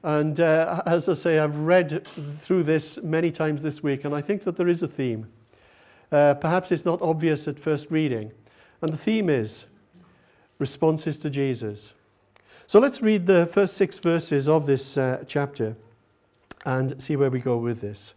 And 0.03 0.41
uh, 0.41 0.83
as 0.85 1.09
I 1.09 1.15
say, 1.15 1.39
I've 1.39 1.55
read 1.55 2.05
through 2.41 2.65
this 2.65 3.01
many 3.01 3.31
times 3.31 3.63
this 3.63 3.81
week, 3.81 4.05
and 4.05 4.13
I 4.13 4.21
think 4.21 4.43
that 4.43 4.57
there 4.57 4.67
is 4.67 4.83
a 4.83 4.89
theme. 4.89 5.29
Uh, 6.11 6.35
perhaps 6.35 6.73
it's 6.73 6.85
not 6.85 7.01
obvious 7.01 7.47
at 7.47 7.61
first 7.61 7.93
reading. 7.93 8.33
And 8.83 8.93
the 8.93 8.97
theme 8.97 9.31
is 9.31 9.67
responses 10.59 11.17
to 11.19 11.31
Jesus. 11.31 11.95
So 12.67 12.81
let's 12.81 13.03
read 13.03 13.29
the 13.29 13.47
first 13.47 13.75
six 13.75 13.99
verses 14.01 14.49
of 14.49 14.67
this 14.67 14.99
uh, 14.99 15.23
chapter 15.29 15.77
and 16.67 17.01
see 17.01 17.15
where 17.15 17.31
we 17.31 17.39
go 17.39 17.57
with 17.57 17.81
this. 17.81 18.15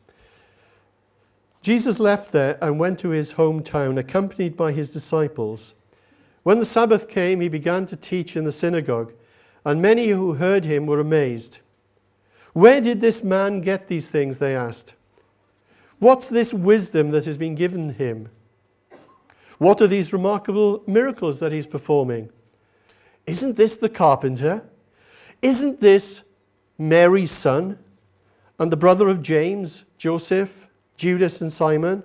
Jesus 1.61 1.99
left 1.99 2.31
there 2.31 2.57
and 2.59 2.79
went 2.79 2.97
to 2.99 3.09
his 3.09 3.33
hometown, 3.33 3.99
accompanied 3.99 4.57
by 4.57 4.71
his 4.71 4.89
disciples. 4.89 5.75
When 6.43 6.60
the 6.60 6.65
Sabbath 6.65 7.07
came, 7.07 7.39
he 7.39 7.50
began 7.50 7.86
to 7.88 7.95
teach 7.95 8.36
in 8.36 8.45
the 8.45 8.51
synagogue, 8.51 9.13
and 9.63 9.81
many 9.81 10.10
who 10.10 10.33
heard 10.33 10.65
him 10.65 10.88
were 10.88 11.00
amazed. 11.00 11.60
Where 12.53 12.81
did 12.81 13.00
this 13.00 13.24
man 13.24 13.62
get 13.62 13.88
these 13.88 14.10
things? 14.10 14.39
They 14.39 14.55
asked. 14.55 14.93
What's 16.00 16.29
this 16.29 16.53
wisdom 16.53 17.12
that 17.12 17.25
has 17.25 17.38
been 17.38 17.53
given 17.53 17.93
him? 17.93 18.29
What 19.60 19.79
are 19.81 19.88
these 19.88 20.12
remarkable 20.12 20.81
miracles 20.88 21.39
that 21.39 21.51
he's 21.51 21.67
performing? 21.67 22.31
Isn't 23.27 23.55
this 23.55 23.75
the 23.75 23.89
carpenter? 23.89 24.63
Isn't 25.43 25.79
this 25.79 26.24
Mary's 26.79 27.31
son 27.31 27.77
and 28.57 28.71
the 28.71 28.77
brother 28.77 29.07
of 29.07 29.21
James, 29.21 29.86
Joseph, 30.00 30.67
Judas, 30.98 31.39
and 31.39 31.51
Simon? 31.51 32.01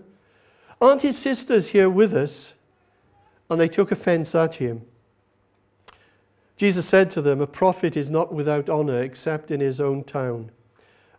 Aren't 0.79 1.01
his 1.01 1.17
sisters 1.17 1.69
here 1.69 1.89
with 1.89 2.13
us? 2.13 2.53
And 3.49 3.61
they 3.61 3.69
took 3.69 3.93
offense 3.93 4.35
at 4.35 4.57
him. 4.57 4.83
Jesus 6.57 6.87
said 6.87 7.11
to 7.11 7.23
them, 7.23 7.41
A 7.41 7.47
prophet 7.47 7.97
is 7.97 8.09
not 8.09 8.33
without 8.33 8.69
honor 8.69 9.01
except 9.03 9.51
in 9.51 9.61
his 9.61 9.81
own 9.81 10.05
town, 10.05 10.51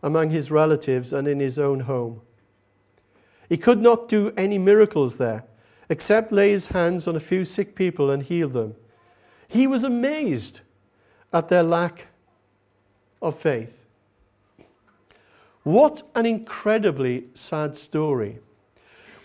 among 0.02 0.32
his 0.32 0.52
relatives, 0.52 1.14
and 1.14 1.28
in 1.28 1.40
his 1.40 1.60
own 1.60 1.82
home. 1.82 2.22
He 3.48 3.58
could 3.58 3.80
not 3.80 4.10
do 4.10 4.34
any 4.36 4.58
miracles 4.58 5.18
there, 5.18 5.44
except 5.90 6.32
lay 6.32 6.50
his 6.50 6.68
hands 6.68 7.08
on 7.08 7.16
a 7.16 7.22
few 7.22 7.46
sick 7.46 7.76
people 7.76 8.10
and 8.10 8.24
heal 8.24 8.50
them. 8.50 8.76
He 9.48 9.68
was 9.68 9.84
amazed 9.84 10.62
at 11.32 11.48
their 11.48 11.64
lack 11.64 12.08
of 13.22 13.40
faith. 13.40 13.74
What 15.64 16.04
an 16.16 16.26
incredibly 16.26 17.26
sad 17.34 17.78
story. 17.78 18.40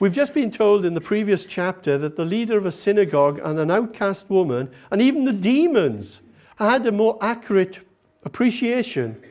We've 0.03 0.13
just 0.13 0.35
been 0.35 0.51
told 0.51 0.85
in 0.85 0.95
the 0.95 1.01
previous 1.01 1.45
chapter 1.45 1.97
that 1.97 2.17
the 2.17 2.25
leader 2.25 2.59
of 2.59 2.67
a 2.67 2.73
synagogue 2.73 3.41
and 3.41 3.57
an 3.61 3.71
outcast 3.71 4.29
woman, 4.29 4.69
and 4.91 5.01
even 5.01 5.27
the 5.27 5.33
demons, 5.33 6.23
had 6.57 6.85
a 6.87 6.91
more 6.91 7.17
accurate 7.21 7.79
appreciation 8.25 9.23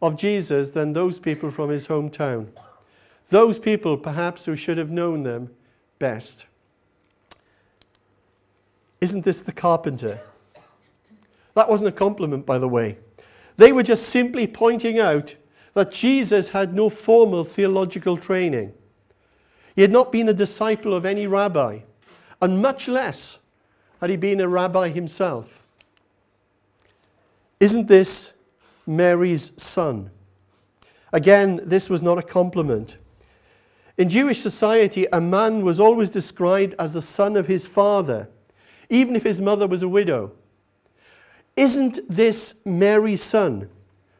of 0.00 0.16
Jesus 0.16 0.70
than 0.70 0.92
those 0.92 1.18
people 1.18 1.50
from 1.50 1.68
his 1.68 1.88
hometown. 1.88 2.46
Those 3.30 3.58
people, 3.58 3.96
perhaps, 3.96 4.44
who 4.44 4.54
should 4.54 4.78
have 4.78 4.88
known 4.88 5.24
them 5.24 5.50
best. 5.98 6.46
Isn't 9.00 9.24
this 9.24 9.40
the 9.42 9.50
carpenter? 9.50 10.20
That 11.54 11.68
wasn't 11.68 11.88
a 11.88 11.92
compliment, 11.92 12.46
by 12.46 12.58
the 12.58 12.68
way. 12.68 12.98
They 13.56 13.72
were 13.72 13.82
just 13.82 14.08
simply 14.08 14.46
pointing 14.46 15.00
out 15.00 15.34
that 15.72 15.90
Jesus 15.90 16.50
had 16.50 16.72
no 16.72 16.88
formal 16.88 17.42
theological 17.42 18.16
training. 18.16 18.74
He 19.74 19.82
had 19.82 19.90
not 19.90 20.12
been 20.12 20.28
a 20.28 20.34
disciple 20.34 20.94
of 20.94 21.04
any 21.04 21.26
rabbi, 21.26 21.80
and 22.40 22.62
much 22.62 22.88
less 22.88 23.38
had 24.00 24.10
he 24.10 24.16
been 24.16 24.40
a 24.40 24.48
rabbi 24.48 24.88
himself. 24.88 25.62
Isn't 27.60 27.88
this 27.88 28.32
Mary's 28.86 29.52
son? 29.56 30.10
Again, 31.12 31.60
this 31.64 31.88
was 31.88 32.02
not 32.02 32.18
a 32.18 32.22
compliment. 32.22 32.98
In 33.96 34.08
Jewish 34.08 34.40
society, 34.40 35.06
a 35.12 35.20
man 35.20 35.64
was 35.64 35.78
always 35.78 36.10
described 36.10 36.74
as 36.78 36.94
the 36.94 37.02
son 37.02 37.36
of 37.36 37.46
his 37.46 37.66
father, 37.66 38.28
even 38.90 39.14
if 39.14 39.22
his 39.22 39.40
mother 39.40 39.66
was 39.66 39.82
a 39.82 39.88
widow. 39.88 40.32
Isn't 41.56 42.00
this 42.08 42.56
Mary's 42.64 43.22
son? 43.22 43.68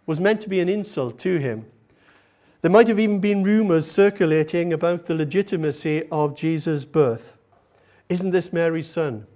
was 0.06 0.20
meant 0.20 0.40
to 0.42 0.48
be 0.48 0.60
an 0.60 0.68
insult 0.68 1.18
to 1.18 1.38
him. 1.38 1.64
There 2.64 2.70
might 2.70 2.88
have 2.88 2.98
even 2.98 3.20
been 3.20 3.44
rumors 3.44 3.90
circulating 3.90 4.72
about 4.72 5.04
the 5.04 5.14
legitimacy 5.14 6.08
of 6.10 6.34
Jesus' 6.34 6.86
birth. 6.86 7.36
Isn't 8.08 8.30
this 8.30 8.54
Mary's 8.54 8.88
son? 8.88 9.26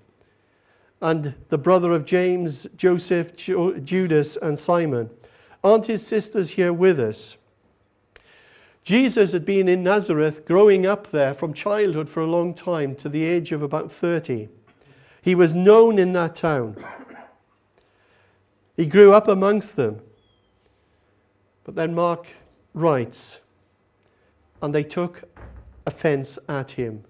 And 1.03 1.35
the 1.51 1.59
brother 1.59 1.93
of 1.93 2.07
James, 2.07 2.67
Joseph, 2.75 3.37
Judas, 3.37 4.37
and 4.39 4.59
Simon. 4.59 5.11
Aren't 5.63 5.89
his 5.89 6.07
sisters 6.07 6.53
here 6.53 6.73
with 6.73 6.99
us? 6.99 7.37
Jesus 8.83 9.33
had 9.33 9.45
been 9.45 9.69
in 9.69 9.83
Nazareth, 9.83 10.47
growing 10.47 10.87
up 10.87 11.11
there 11.11 11.35
from 11.35 11.53
childhood 11.53 12.09
for 12.09 12.23
a 12.23 12.27
long 12.27 12.55
time 12.55 12.95
to 12.95 13.11
the 13.11 13.25
age 13.25 13.53
of 13.53 13.63
about 13.63 13.93
30. 13.93 14.49
He 15.21 15.35
was 15.35 15.55
known 15.55 15.99
in 15.99 16.15
that 16.15 16.35
town. 16.35 16.83
He 18.75 18.87
grew 18.87 19.13
up 19.13 19.29
amongst 19.29 19.77
them. 19.77 20.01
But 21.65 21.75
then 21.75 21.95
Mark 21.95 22.27
writes, 22.75 23.41
and 24.63 24.75
they 24.75 24.85
took 24.85 25.25
offense 25.87 26.39
at 26.49 26.73
him. 26.73 27.05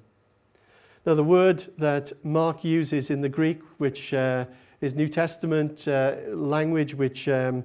Now, 1.06 1.14
the 1.14 1.24
word 1.24 1.72
that 1.78 2.12
Mark 2.24 2.64
uses 2.64 3.10
in 3.10 3.22
the 3.22 3.28
Greek, 3.28 3.60
which 3.78 4.12
uh, 4.12 4.44
is 4.80 4.94
New 4.94 5.08
Testament 5.08 5.88
uh, 5.88 6.16
language, 6.28 6.94
which 6.94 7.28
um, 7.28 7.64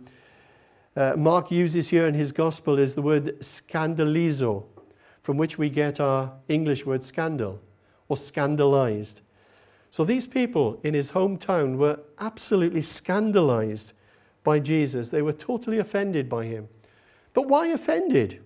uh, 0.96 1.16
Mark 1.18 1.52
uses 1.52 1.90
here 1.90 2.08
in 2.08 2.14
his 2.14 2.32
gospel, 2.32 2.80
is 2.80 2.96
the 2.96 3.02
word 3.02 3.40
scandalizo, 3.42 4.64
from 5.22 5.38
which 5.38 5.58
we 5.58 5.70
get 5.70 6.00
our 6.00 6.32
English 6.48 6.86
word 6.86 7.04
scandal 7.04 7.60
or 8.08 8.18
scandalized. 8.18 9.22
So 9.92 10.04
these 10.04 10.26
people 10.26 10.80
in 10.84 10.94
his 10.94 11.12
hometown 11.12 11.78
were 11.78 12.00
absolutely 12.20 12.82
scandalized 12.82 13.94
by 14.44 14.60
Jesus. 14.60 15.10
They 15.10 15.22
were 15.22 15.34
totally 15.34 15.78
offended 15.78 16.30
by 16.30 16.46
him. 16.46 16.68
But 17.34 17.48
why 17.48 17.68
offended? 17.68 18.42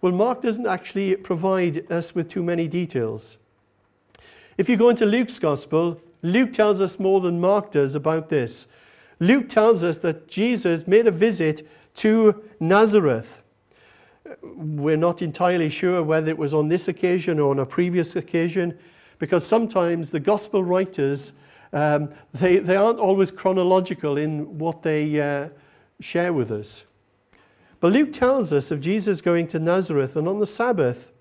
Well, 0.00 0.12
Mark 0.12 0.42
doesn't 0.42 0.66
actually 0.66 1.16
provide 1.16 1.90
us 1.90 2.14
with 2.14 2.28
too 2.28 2.42
many 2.42 2.68
details. 2.68 3.38
If 4.56 4.68
you 4.68 4.76
go 4.76 4.88
into 4.88 5.06
Luke's 5.06 5.38
gospel, 5.38 6.00
Luke 6.22 6.52
tells 6.52 6.80
us 6.80 6.98
more 6.98 7.20
than 7.20 7.40
Mark 7.40 7.72
does 7.72 7.94
about 7.94 8.28
this. 8.28 8.66
Luke 9.20 9.48
tells 9.48 9.82
us 9.82 9.98
that 9.98 10.28
Jesus 10.28 10.86
made 10.86 11.06
a 11.06 11.12
visit 11.12 11.68
to 11.96 12.42
Nazareth. 12.60 13.42
We're 14.42 14.96
not 14.96 15.22
entirely 15.22 15.70
sure 15.70 16.02
whether 16.02 16.30
it 16.30 16.38
was 16.38 16.54
on 16.54 16.68
this 16.68 16.88
occasion 16.88 17.38
or 17.38 17.50
on 17.50 17.58
a 17.58 17.66
previous 17.66 18.14
occasion, 18.14 18.78
because 19.18 19.46
sometimes 19.46 20.10
the 20.10 20.20
gospel 20.20 20.62
writers 20.62 21.32
um, 21.72 22.10
they, 22.32 22.58
they 22.58 22.76
aren't 22.76 22.98
always 22.98 23.30
chronological 23.30 24.16
in 24.16 24.58
what 24.58 24.82
they 24.82 25.20
uh, 25.20 25.48
share 26.00 26.32
with 26.32 26.50
us. 26.50 26.84
But 27.80 27.92
Luke 27.92 28.12
tells 28.12 28.52
us 28.52 28.70
of 28.70 28.80
Jesus 28.80 29.20
going 29.20 29.46
to 29.48 29.58
Nazareth, 29.58 30.16
and 30.16 30.26
on 30.26 30.40
the 30.40 30.46
Sabbath, 30.46 31.12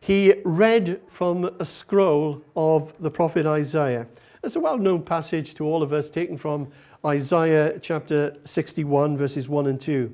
he 0.00 0.34
read 0.44 1.00
from 1.08 1.50
a 1.58 1.64
scroll 1.64 2.42
of 2.54 2.94
the 3.00 3.10
prophet 3.10 3.44
Isaiah. 3.44 4.06
It's 4.42 4.56
a 4.56 4.60
well 4.60 4.78
known 4.78 5.02
passage 5.02 5.54
to 5.54 5.64
all 5.64 5.82
of 5.82 5.92
us, 5.92 6.08
taken 6.08 6.38
from 6.38 6.68
Isaiah 7.04 7.78
chapter 7.80 8.36
61, 8.44 9.16
verses 9.16 9.48
1 9.48 9.66
and 9.66 9.80
2, 9.80 10.12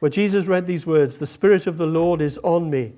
where 0.00 0.10
Jesus 0.10 0.46
read 0.46 0.66
these 0.66 0.86
words 0.86 1.16
The 1.16 1.26
Spirit 1.26 1.66
of 1.66 1.78
the 1.78 1.86
Lord 1.86 2.20
is 2.20 2.38
on 2.38 2.68
me, 2.68 2.92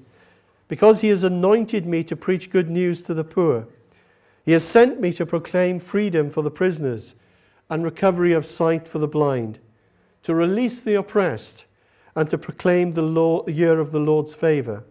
because 0.66 1.02
he 1.02 1.08
has 1.08 1.22
anointed 1.22 1.86
me 1.86 2.02
to 2.04 2.16
preach 2.16 2.50
good 2.50 2.70
news 2.70 3.02
to 3.02 3.14
the 3.14 3.24
poor. 3.24 3.68
He 4.44 4.52
has 4.52 4.64
sent 4.64 5.00
me 5.00 5.12
to 5.12 5.24
proclaim 5.24 5.78
freedom 5.78 6.28
for 6.28 6.42
the 6.42 6.50
prisoners 6.50 7.14
and 7.70 7.84
recovery 7.84 8.32
of 8.32 8.44
sight 8.44 8.88
for 8.88 8.98
the 8.98 9.08
blind 9.08 9.60
to 10.24 10.34
release 10.34 10.80
the 10.80 10.94
oppressed, 10.94 11.64
and 12.16 12.28
to 12.30 12.38
proclaim 12.38 12.94
the 12.94 13.02
law, 13.02 13.46
year 13.46 13.78
of 13.78 13.90
the 13.90 14.00
Lord's 14.00 14.34
favor. 14.34 14.84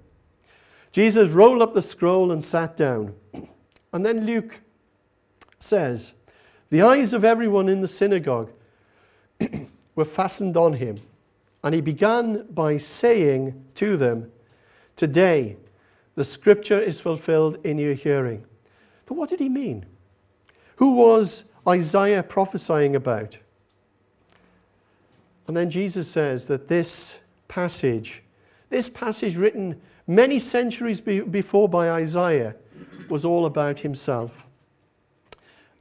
Jesus 0.91 1.31
rolled 1.31 1.61
up 1.61 1.73
the 1.73 1.81
scroll 1.81 2.31
and 2.31 2.43
sat 2.43 2.77
down. 2.77 3.15
And 3.91 4.05
then 4.05 4.25
Luke 4.25 4.59
says, 5.57 6.13
The 6.69 6.81
eyes 6.81 7.13
of 7.13 7.23
everyone 7.23 7.67
in 7.67 7.81
the 7.81 7.87
synagogue 7.87 8.51
were 9.95 10.05
fastened 10.05 10.55
on 10.55 10.73
him. 10.73 11.01
And 11.63 11.73
he 11.73 11.81
began 11.81 12.45
by 12.51 12.77
saying 12.77 13.65
to 13.75 13.97
them, 13.97 14.31
Today 14.95 15.57
the 16.15 16.23
scripture 16.23 16.79
is 16.79 17.01
fulfilled 17.01 17.57
in 17.63 17.79
your 17.79 17.95
hearing. 17.95 18.45
But 19.07 19.15
what 19.15 19.29
did 19.29 19.39
he 19.39 19.49
mean? 19.49 19.85
Who 20.75 20.91
was 20.91 21.45
Isaiah 21.67 22.21
prophesying 22.21 22.95
about? 22.95 23.37
And 25.47 25.57
then 25.57 25.69
Jesus 25.69 26.09
says 26.09 26.45
that 26.45 26.67
this 26.67 27.19
passage, 27.47 28.23
this 28.69 28.89
passage 28.89 29.35
written 29.35 29.81
many 30.07 30.39
centuries 30.39 31.01
be- 31.01 31.21
before 31.21 31.67
by 31.67 31.89
Isaiah, 31.89 32.55
was 33.09 33.25
all 33.25 33.45
about 33.45 33.79
himself. 33.79 34.45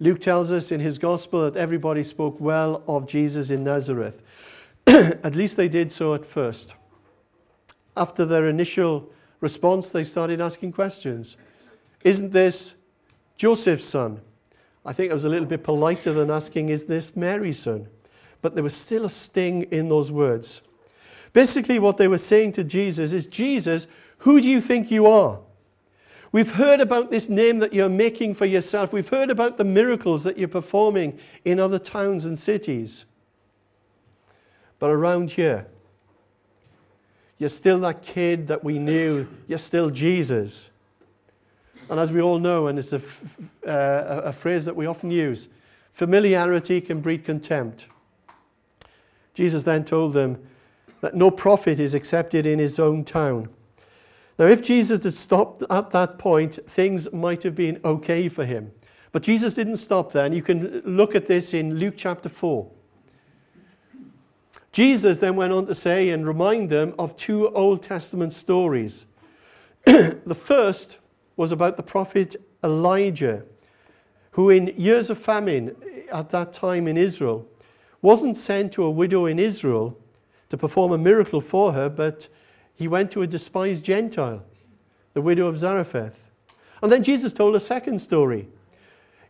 Luke 0.01 0.21
tells 0.21 0.51
us 0.51 0.73
in 0.73 0.81
his 0.81 0.99
gospel 0.99 1.49
that 1.49 1.57
everybody 1.57 2.03
spoke 2.03 2.41
well 2.41 2.83
of 2.89 3.07
Jesus 3.07 3.51
in 3.51 3.63
Nazareth. 3.63 4.21
at 4.87 5.37
least 5.37 5.57
they 5.57 5.69
did 5.69 5.93
so 5.93 6.13
at 6.15 6.27
first. 6.27 6.75
After 7.97 8.25
their 8.25 8.49
initial 8.49 9.11
response, 9.41 9.91
they 9.91 10.03
started 10.03 10.41
asking 10.41 10.73
questions. 10.73 11.37
Isn't 12.03 12.33
this 12.33 12.75
Joseph's 13.37 13.85
son? 13.85 14.21
I 14.85 14.93
think 14.93 15.11
it 15.11 15.15
was 15.15 15.25
a 15.25 15.29
little 15.29 15.47
bit 15.47 15.63
politer 15.63 16.13
than 16.13 16.31
asking, 16.31 16.69
Is 16.69 16.85
this 16.85 17.15
Mary's 17.15 17.61
son? 17.61 17.87
But 18.43 18.55
there 18.55 18.65
was 18.65 18.77
still 18.77 19.07
a 19.07 19.11
sting 19.11 19.63
in 19.71 19.89
those 19.89 20.13
words. 20.13 20.61
Basically, 21.33 21.79
what 21.79 21.97
they 21.97 22.09
were 22.09 22.19
saying 22.19 22.53
to 22.53 22.65
Jesus 22.65 23.13
is 23.13 23.25
Jesus, 23.27 23.87
who 24.19 24.41
do 24.41 24.51
you 24.51 24.61
think 24.61 24.91
you 24.91 25.07
are? 25.07 25.39
We've 26.31 26.53
heard 26.53 26.81
about 26.81 27.11
this 27.11 27.29
name 27.29 27.59
that 27.59 27.73
you're 27.73 27.89
making 27.89 28.35
for 28.35 28.47
yourself. 28.47 28.93
We've 28.93 29.09
heard 29.09 29.31
about 29.31 29.59
the 29.59 29.65
miracles 29.65 30.25
that 30.25 30.39
you're 30.39 30.49
performing 30.49 31.19
in 31.45 31.61
other 31.61 31.79
towns 31.79 32.25
and 32.25 32.39
cities. 32.39 33.05
But 34.79 34.91
around 34.91 35.33
here, 35.33 35.67
you're 37.39 37.49
still 37.49 37.81
that 37.81 38.03
kid 38.03 38.49
that 38.49 38.65
we 38.65 38.79
knew. 38.79 39.27
You're 39.47 39.59
still 39.59 39.91
Jesus. 39.91 40.71
And 41.91 42.01
as 42.01 42.13
we 42.13 42.23
all 42.23 42.39
know, 42.39 42.67
and 42.69 42.79
it's 42.79 42.93
a, 42.93 43.03
uh, 43.67 44.23
a 44.25 44.33
phrase 44.33 44.65
that 44.65 44.77
we 44.77 44.87
often 44.87 45.11
use, 45.11 45.49
familiarity 45.93 46.81
can 46.81 47.01
breed 47.01 47.25
contempt. 47.25 47.87
Jesus 49.35 49.63
then 49.63 49.85
told 49.85 50.13
them 50.13 50.39
that 51.01 51.15
no 51.15 51.31
prophet 51.31 51.81
is 51.81 51.95
accepted 51.95 52.47
in 52.47 52.59
his 52.59 52.79
own 52.79 53.05
town. 53.05 53.49
Now, 54.39 54.47
if 54.47 54.63
Jesus 54.63 55.05
had 55.05 55.13
stopped 55.13 55.63
at 55.69 55.91
that 55.91 56.19
point, 56.19 56.59
things 56.69 57.13
might 57.13 57.43
have 57.43 57.55
been 57.55 57.81
okay 57.85 58.29
for 58.29 58.45
him. 58.45 58.73
But 59.11 59.23
Jesus 59.23 59.55
didn't 59.55 59.77
stop 59.77 60.13
there, 60.13 60.25
and 60.25 60.35
you 60.35 60.43
can 60.43 60.81
look 60.85 61.15
at 61.15 61.29
this 61.29 61.53
in 61.53 61.79
Luke 61.79 61.95
chapter 61.97 62.29
4. 62.29 62.71
Jesus 64.73 65.19
then 65.19 65.37
went 65.37 65.53
on 65.53 65.67
to 65.67 65.75
say 65.75 66.09
and 66.09 66.27
remind 66.27 66.71
them 66.71 66.95
of 66.99 67.15
two 67.15 67.51
Old 67.51 67.83
Testament 67.83 68.33
stories. 68.33 69.05
the 69.85 70.35
first 70.35 70.97
was 71.37 71.53
about 71.53 71.77
the 71.77 71.83
prophet 71.83 72.37
Elijah, 72.65 73.43
who, 74.33 74.49
in 74.49 74.73
years 74.79 75.11
of 75.11 75.19
famine 75.19 75.77
at 76.11 76.31
that 76.31 76.55
time 76.55 76.89
in 76.89 76.97
Israel, 76.97 77.47
wasn't 78.03 78.37
sent 78.37 78.73
to 78.73 78.83
a 78.85 78.91
widow 78.91 79.27
in 79.27 79.39
Israel 79.39 79.97
to 80.49 80.59
perform 80.59 80.93
a 80.93 80.99
miracle 80.99 81.41
for 81.41 81.73
her, 81.73 81.89
but 81.89 82.29
he 82.75 82.89
went 82.89 83.11
to 83.13 83.23
a 83.23 83.27
despised 83.27 83.85
Gentile, 83.85 84.43
the 85.15 85.23
widow 85.23 85.47
of 85.47 85.57
Zarephath. 85.57 86.29
And 86.83 86.91
then 86.91 87.05
Jesus 87.05 87.33
told 87.33 87.55
a 87.55 87.61
second 87.61 88.01
story. 88.01 88.49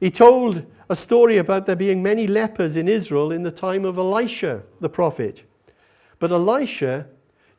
He 0.01 0.11
told 0.11 0.65
a 0.89 0.97
story 0.97 1.37
about 1.37 1.67
there 1.67 1.77
being 1.77 2.03
many 2.03 2.27
lepers 2.27 2.77
in 2.77 2.89
Israel 2.89 3.31
in 3.31 3.43
the 3.43 3.53
time 3.53 3.85
of 3.85 3.99
Elisha, 3.99 4.63
the 4.81 4.89
prophet. 4.89 5.45
But 6.19 6.33
Elisha 6.33 7.07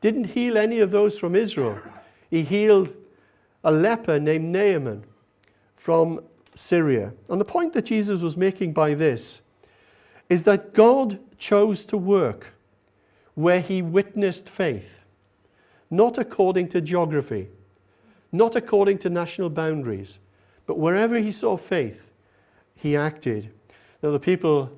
didn't 0.02 0.26
heal 0.26 0.58
any 0.58 0.80
of 0.80 0.92
those 0.92 1.18
from 1.18 1.36
Israel. 1.36 1.78
He 2.30 2.42
healed 2.42 2.94
a 3.64 3.72
leper 3.72 4.20
named 4.20 4.52
Naaman 4.52 5.06
from 5.78 6.22
Syria. 6.56 7.14
And 7.30 7.40
the 7.40 7.46
point 7.46 7.74
that 7.74 7.86
Jesus 7.86 8.22
was 8.22 8.36
making 8.36 8.74
by 8.74 8.96
this 8.96 9.43
is 10.30 10.44
that 10.44 10.74
God 10.74 11.20
chose 11.38 11.86
to 11.86 11.98
work 11.98 12.54
where 13.36 13.62
he 13.62 13.82
witnessed 13.82 14.50
faith, 14.50 15.06
not 15.90 16.18
according 16.18 16.70
to 16.70 16.82
geography, 16.82 17.50
not 18.32 18.56
according 18.56 18.98
to 19.00 19.10
national 19.10 19.50
boundaries, 19.50 20.20
but 20.66 20.80
wherever 20.80 21.20
he 21.20 21.32
saw 21.32 21.58
faith, 21.58 22.12
he 22.76 22.96
acted. 22.96 23.52
Now, 24.02 24.12
the 24.12 24.20
people 24.20 24.72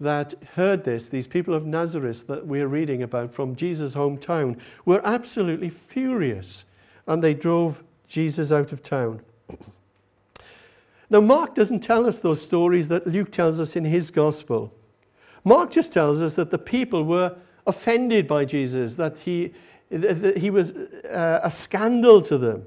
that 0.00 0.34
heard 0.54 0.84
this, 0.84 1.08
these 1.08 1.26
people 1.26 1.54
of 1.54 1.66
Nazareth 1.66 2.26
that 2.26 2.46
we're 2.46 2.66
reading 2.66 3.02
about 3.02 3.34
from 3.34 3.54
Jesus' 3.54 3.94
hometown, 3.94 4.58
were 4.84 5.02
absolutely 5.04 5.68
furious 5.68 6.64
and 7.06 7.22
they 7.22 7.34
drove 7.34 7.84
Jesus 8.08 8.50
out 8.50 8.72
of 8.72 8.82
town. 8.82 9.20
Now, 11.10 11.20
Mark 11.20 11.54
doesn't 11.54 11.80
tell 11.80 12.06
us 12.06 12.20
those 12.20 12.40
stories 12.40 12.88
that 12.88 13.06
Luke 13.06 13.32
tells 13.32 13.60
us 13.60 13.76
in 13.76 13.84
his 13.84 14.10
gospel. 14.10 14.72
Mark 15.44 15.70
just 15.70 15.92
tells 15.92 16.22
us 16.22 16.34
that 16.34 16.50
the 16.50 16.58
people 16.58 17.04
were 17.04 17.36
offended 17.66 18.28
by 18.28 18.44
Jesus, 18.44 18.96
that 18.96 19.16
he, 19.18 19.52
that 19.90 20.38
he 20.38 20.50
was 20.50 20.72
uh, 20.72 21.40
a 21.42 21.50
scandal 21.50 22.20
to 22.22 22.38
them. 22.38 22.66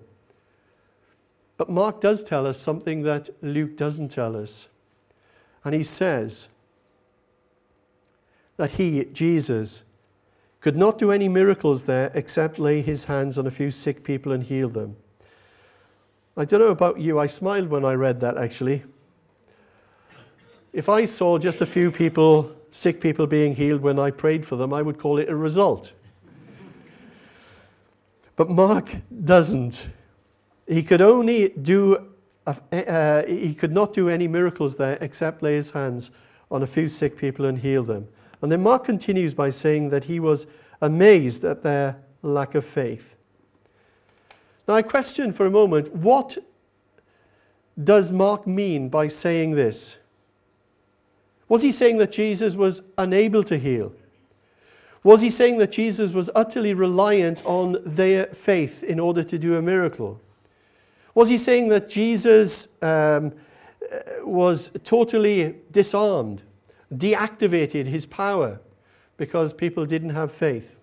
But 1.57 1.69
Mark 1.69 2.01
does 2.01 2.23
tell 2.23 2.47
us 2.47 2.59
something 2.59 3.03
that 3.03 3.29
Luke 3.41 3.77
doesn't 3.77 4.09
tell 4.09 4.35
us. 4.35 4.67
And 5.63 5.73
he 5.73 5.83
says 5.83 6.49
that 8.57 8.71
he, 8.71 9.05
Jesus, 9.05 9.83
could 10.59 10.75
not 10.75 10.97
do 10.97 11.11
any 11.11 11.27
miracles 11.27 11.85
there 11.85 12.11
except 12.13 12.57
lay 12.57 12.81
his 12.81 13.05
hands 13.05 13.37
on 13.37 13.45
a 13.45 13.51
few 13.51 13.69
sick 13.69 14.03
people 14.03 14.31
and 14.31 14.43
heal 14.43 14.69
them. 14.69 14.95
I 16.35 16.45
don't 16.45 16.61
know 16.61 16.67
about 16.67 16.99
you, 16.99 17.19
I 17.19 17.27
smiled 17.27 17.69
when 17.69 17.85
I 17.85 17.93
read 17.93 18.19
that 18.21 18.37
actually. 18.37 18.83
If 20.71 20.89
I 20.89 21.05
saw 21.05 21.37
just 21.37 21.61
a 21.61 21.65
few 21.65 21.91
people, 21.91 22.51
sick 22.73 22.99
people 22.99 23.27
being 23.27 23.53
healed 23.53 23.81
when 23.81 23.99
I 23.99 24.09
prayed 24.09 24.47
for 24.47 24.55
them, 24.55 24.73
I 24.73 24.81
would 24.81 24.97
call 24.97 25.19
it 25.19 25.29
a 25.29 25.35
result. 25.35 25.91
But 28.35 28.49
Mark 28.49 28.95
doesn't. 29.23 29.89
He 30.67 30.81
could 30.81 30.99
only 30.99 31.49
do, 31.49 32.09
uh, 32.47 33.23
he 33.27 33.53
could 33.53 33.71
not 33.71 33.93
do 33.93 34.09
any 34.09 34.27
miracles 34.27 34.77
there 34.77 34.97
except 35.01 35.43
lay 35.43 35.53
his 35.53 35.71
hands 35.71 36.09
on 36.49 36.63
a 36.63 36.67
few 36.67 36.87
sick 36.87 37.15
people 37.15 37.45
and 37.45 37.59
heal 37.59 37.83
them. 37.83 38.07
And 38.41 38.51
then 38.51 38.63
Mark 38.63 38.85
continues 38.85 39.35
by 39.35 39.51
saying 39.51 39.91
that 39.91 40.05
he 40.05 40.19
was 40.19 40.47
amazed 40.81 41.45
at 41.45 41.61
their 41.61 41.97
lack 42.23 42.55
of 42.55 42.65
faith. 42.65 43.17
Now, 44.67 44.73
I 44.73 44.81
question 44.81 45.31
for 45.31 45.45
a 45.45 45.51
moment 45.51 45.93
what 45.93 46.39
does 47.81 48.11
Mark 48.11 48.47
mean 48.47 48.89
by 48.89 49.09
saying 49.09 49.51
this? 49.51 49.97
Was 51.53 51.61
he 51.61 51.71
saying 51.71 51.97
that 51.97 52.11
Jesus 52.11 52.55
was 52.55 52.81
unable 52.97 53.43
to 53.43 53.59
heal? 53.59 53.93
Was 55.03 55.21
he 55.21 55.29
saying 55.29 55.59
that 55.59 55.71
Jesus 55.71 56.11
was 56.11 56.27
utterly 56.33 56.73
reliant 56.73 57.45
on 57.45 57.77
their 57.85 58.25
faith 58.25 58.83
in 58.83 58.99
order 58.99 59.23
to 59.25 59.37
do 59.37 59.55
a 59.55 59.61
miracle? 59.61 60.19
Was 61.13 61.29
he 61.29 61.37
saying 61.37 61.69
that 61.69 61.91
Jesus 61.91 62.69
um, 62.81 63.33
was 64.23 64.71
totally 64.83 65.57
disarmed, 65.69 66.41
deactivated 66.91 67.85
his 67.85 68.07
power 68.07 68.59
because 69.17 69.53
people 69.53 69.85
didn't 69.85 70.09
have 70.09 70.31
faith? 70.31 70.75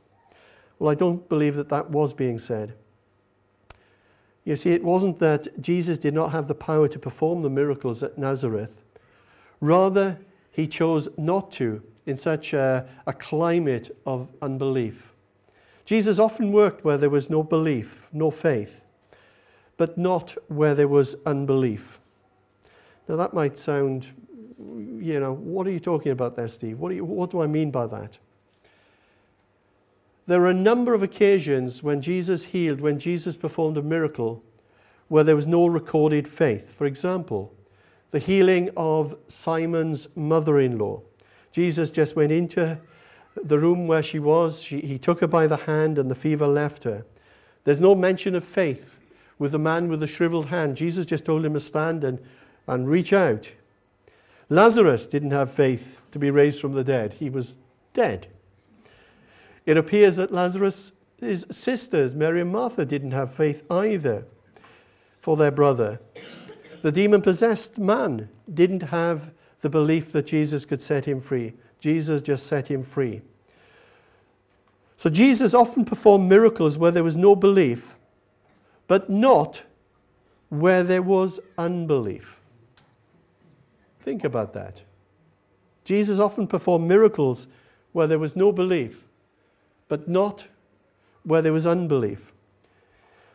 Well, 0.78 0.88
I 0.88 0.94
don't 0.94 1.28
believe 1.28 1.56
that 1.56 1.68
that 1.70 1.90
was 1.90 2.14
being 2.14 2.38
said. 2.38 2.74
You 4.44 4.54
see, 4.54 4.70
it 4.70 4.84
wasn't 4.84 5.18
that 5.18 5.48
Jesus 5.60 5.98
did 5.98 6.14
not 6.14 6.30
have 6.30 6.46
the 6.46 6.54
power 6.54 6.86
to 6.86 6.98
perform 7.00 7.42
the 7.42 7.50
miracles 7.50 8.04
at 8.04 8.16
Nazareth. 8.16 8.84
Rather, 9.60 10.16
he 10.50 10.66
chose 10.66 11.08
not 11.16 11.52
to 11.52 11.82
in 12.06 12.16
such 12.16 12.52
a, 12.52 12.88
a, 13.06 13.12
climate 13.12 13.96
of 14.04 14.28
unbelief. 14.42 15.12
Jesus 15.84 16.18
often 16.18 16.50
worked 16.52 16.84
where 16.84 16.98
there 16.98 17.10
was 17.10 17.30
no 17.30 17.42
belief, 17.42 18.08
no 18.12 18.30
faith, 18.30 18.84
but 19.76 19.96
not 19.96 20.36
where 20.48 20.74
there 20.74 20.88
was 20.88 21.16
unbelief. 21.24 22.00
Now, 23.08 23.16
that 23.16 23.34
might 23.34 23.58
sound, 23.58 24.08
you 24.58 25.20
know, 25.20 25.32
what 25.32 25.66
are 25.66 25.70
you 25.70 25.80
talking 25.80 26.12
about 26.12 26.36
there, 26.36 26.48
Steve? 26.48 26.78
What 26.78 26.90
do, 26.90 26.96
you, 26.96 27.04
what 27.04 27.30
do 27.30 27.42
I 27.42 27.46
mean 27.46 27.70
by 27.70 27.86
that? 27.86 28.18
There 30.26 30.42
are 30.42 30.50
a 30.50 30.54
number 30.54 30.94
of 30.94 31.02
occasions 31.02 31.82
when 31.82 32.02
Jesus 32.02 32.44
healed, 32.44 32.80
when 32.80 32.98
Jesus 32.98 33.36
performed 33.36 33.76
a 33.76 33.82
miracle, 33.82 34.44
where 35.08 35.24
there 35.24 35.34
was 35.34 35.48
no 35.48 35.66
recorded 35.66 36.28
faith. 36.28 36.72
For 36.72 36.86
example, 36.86 37.52
the 38.10 38.18
healing 38.18 38.70
of 38.76 39.16
Simon's 39.28 40.14
mother 40.16 40.58
in 40.60 40.78
law. 40.78 41.02
Jesus 41.52 41.90
just 41.90 42.16
went 42.16 42.32
into 42.32 42.78
the 43.36 43.58
room 43.58 43.86
where 43.86 44.02
she 44.02 44.18
was, 44.18 44.62
she, 44.62 44.80
he 44.80 44.98
took 44.98 45.20
her 45.20 45.26
by 45.26 45.46
the 45.46 45.56
hand, 45.56 45.98
and 45.98 46.10
the 46.10 46.14
fever 46.14 46.46
left 46.46 46.84
her. 46.84 47.04
There's 47.64 47.80
no 47.80 47.94
mention 47.94 48.34
of 48.34 48.44
faith 48.44 48.98
with 49.38 49.52
the 49.52 49.58
man 49.58 49.88
with 49.88 50.00
the 50.00 50.06
shriveled 50.06 50.46
hand. 50.46 50.76
Jesus 50.76 51.06
just 51.06 51.24
told 51.24 51.44
him 51.44 51.54
to 51.54 51.60
stand 51.60 52.04
and, 52.04 52.20
and 52.66 52.88
reach 52.88 53.12
out. 53.12 53.52
Lazarus 54.48 55.06
didn't 55.06 55.30
have 55.30 55.50
faith 55.50 56.00
to 56.10 56.18
be 56.18 56.30
raised 56.30 56.60
from 56.60 56.72
the 56.72 56.84
dead, 56.84 57.14
he 57.14 57.30
was 57.30 57.56
dead. 57.94 58.26
It 59.66 59.76
appears 59.76 60.16
that 60.16 60.32
Lazarus' 60.32 60.92
sisters, 61.50 62.14
Mary 62.14 62.40
and 62.40 62.50
Martha, 62.50 62.84
didn't 62.84 63.12
have 63.12 63.32
faith 63.32 63.62
either 63.70 64.24
for 65.20 65.36
their 65.36 65.50
brother. 65.50 66.00
The 66.82 66.92
demon 66.92 67.20
possessed 67.22 67.78
man 67.78 68.28
didn't 68.52 68.84
have 68.84 69.32
the 69.60 69.68
belief 69.68 70.12
that 70.12 70.26
Jesus 70.26 70.64
could 70.64 70.80
set 70.80 71.06
him 71.06 71.20
free. 71.20 71.54
Jesus 71.78 72.22
just 72.22 72.46
set 72.46 72.68
him 72.68 72.82
free. 72.82 73.22
So 74.96 75.08
Jesus 75.08 75.54
often 75.54 75.84
performed 75.84 76.28
miracles 76.28 76.76
where 76.76 76.90
there 76.90 77.04
was 77.04 77.16
no 77.16 77.34
belief, 77.34 77.96
but 78.86 79.08
not 79.08 79.62
where 80.48 80.82
there 80.82 81.02
was 81.02 81.40
unbelief. 81.56 82.38
Think 84.02 84.24
about 84.24 84.52
that. 84.54 84.82
Jesus 85.84 86.18
often 86.18 86.46
performed 86.46 86.86
miracles 86.86 87.48
where 87.92 88.06
there 88.06 88.18
was 88.18 88.36
no 88.36 88.52
belief, 88.52 89.04
but 89.88 90.08
not 90.08 90.46
where 91.22 91.42
there 91.42 91.52
was 91.52 91.66
unbelief. 91.66 92.32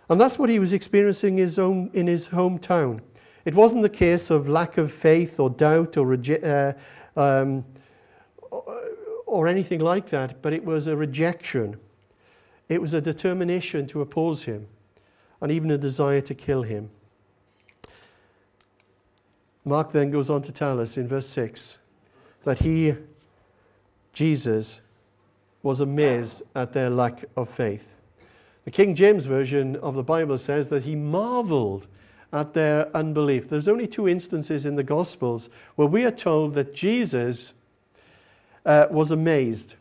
And 0.10 0.22
that's 0.22 0.38
what 0.38 0.50
he 0.50 0.60
was 0.60 0.74
experiencing 0.74 1.38
his 1.38 1.58
own, 1.58 1.90
in 1.94 2.08
his 2.08 2.30
hometown. 2.30 3.02
It 3.46 3.54
wasn't 3.54 3.84
the 3.84 3.90
case 3.90 4.32
of 4.32 4.50
lack 4.50 4.78
of 4.78 4.92
faith 4.92 5.40
or 5.40 5.52
doubt 5.52 5.98
or, 5.98 6.14
uh, 6.14 6.74
um, 7.16 7.64
or 9.28 9.48
anything 9.48 9.80
like 9.80 10.10
that, 10.10 10.42
but 10.42 10.52
it 10.52 10.66
was 10.66 10.88
a 10.88 10.96
rejection. 10.96 11.78
It 12.68 12.82
was 12.82 12.96
a 12.96 13.02
determination 13.02 13.86
to 13.88 14.02
oppose 14.02 14.44
him 14.44 14.68
and 15.40 15.52
even 15.52 15.70
a 15.70 15.78
desire 15.78 16.22
to 16.22 16.34
kill 16.34 16.64
him. 16.64 16.90
Mark 19.64 19.92
then 19.92 20.10
goes 20.10 20.30
on 20.30 20.42
to 20.44 20.52
tell 20.52 20.80
us 20.80 20.98
in 20.98 21.08
verse 21.08 21.28
6 21.28 21.78
that 22.44 22.60
he, 22.60 22.96
Jesus, 24.14 24.82
was 25.62 25.82
amazed 25.82 26.44
at 26.56 26.74
their 26.74 26.90
lack 26.90 27.26
of 27.36 27.50
faith. 27.50 27.96
The 28.64 28.72
King 28.72 28.96
James 28.96 29.26
Version 29.26 29.76
of 29.76 29.96
the 29.96 30.04
Bible 30.04 30.38
says 30.38 30.70
that 30.70 30.84
he 30.84 30.96
marveled 30.96 31.88
at 32.32 32.54
their 32.54 32.96
unbelief. 32.96 33.48
There's 33.48 33.68
only 33.68 33.88
two 33.88 34.08
instances 34.08 34.66
in 34.66 34.76
the 34.76 34.84
Gospels 34.84 35.50
where 35.76 35.88
we 35.88 36.04
are 36.06 36.12
told 36.12 36.54
that 36.56 36.74
Jesus 36.74 37.54
uh, 38.66 38.88
was 38.90 39.12
amazed. 39.12 39.76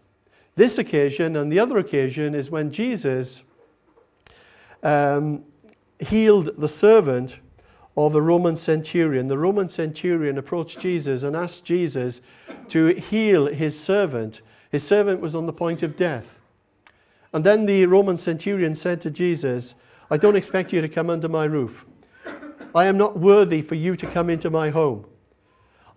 This 0.57 0.79
occasion 0.79 1.37
and 1.37 1.51
the 1.51 1.59
other 1.59 1.79
occasion 1.79 2.35
is 2.35 2.51
when 2.51 2.71
Jesus 2.71 3.43
um, 4.83 5.45
healed 5.99 6.51
the 6.59 6.69
servant 6.69 7.41
of 7.97 8.15
a 8.15 8.23
Roman 8.23 8.57
centurion. 8.57 9.29
The 9.29 9.39
Roman 9.39 9.69
centurion 9.69 10.37
approached 10.39 10.81
Jesus 10.81 11.23
and 11.23 11.35
asked 11.35 11.65
Jesus 11.65 12.21
to 12.69 12.87
heal 12.87 13.47
his 13.47 13.79
servant. 13.79 14.43
His 14.71 14.87
servant 14.87 15.21
was 15.21 15.35
on 15.35 15.47
the 15.47 15.53
point 15.53 15.83
of 15.83 15.97
death. 15.97 16.41
And 17.33 17.45
then 17.45 17.67
the 17.67 17.87
Roman 17.87 18.17
centurion 18.17 18.75
said 18.75 19.01
to 19.03 19.11
Jesus, 19.11 19.75
I 20.11 20.17
don't 20.17 20.37
expect 20.37 20.73
you 20.73 20.81
to 20.81 20.89
come 20.89 21.11
under 21.11 21.29
my 21.29 21.45
roof. 21.45 21.85
I 22.75 22.87
am 22.87 22.99
not 22.99 23.19
worthy 23.19 23.63
for 23.63 23.77
you 23.77 23.97
to 23.97 24.07
come 24.07 24.29
into 24.29 24.51
my 24.51 24.71
home. 24.71 25.07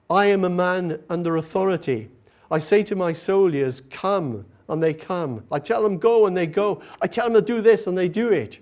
I 0.09 0.27
am 0.27 0.43
a 0.43 0.49
man 0.49 0.99
under 1.09 1.35
authority. 1.35 2.09
I 2.51 2.59
say 2.59 2.83
to 2.83 2.95
my 2.95 3.13
soldiers, 3.13 3.81
Come, 3.81 4.45
and 4.69 4.81
they 4.81 4.93
come. 4.93 5.43
I 5.51 5.59
tell 5.59 5.83
them, 5.83 5.97
Go, 5.97 6.27
and 6.27 6.37
they 6.37 6.47
go. 6.47 6.81
I 7.01 7.07
tell 7.07 7.25
them 7.25 7.33
to 7.33 7.41
do 7.41 7.61
this, 7.61 7.87
and 7.87 7.97
they 7.97 8.07
do 8.07 8.29
it. 8.29 8.59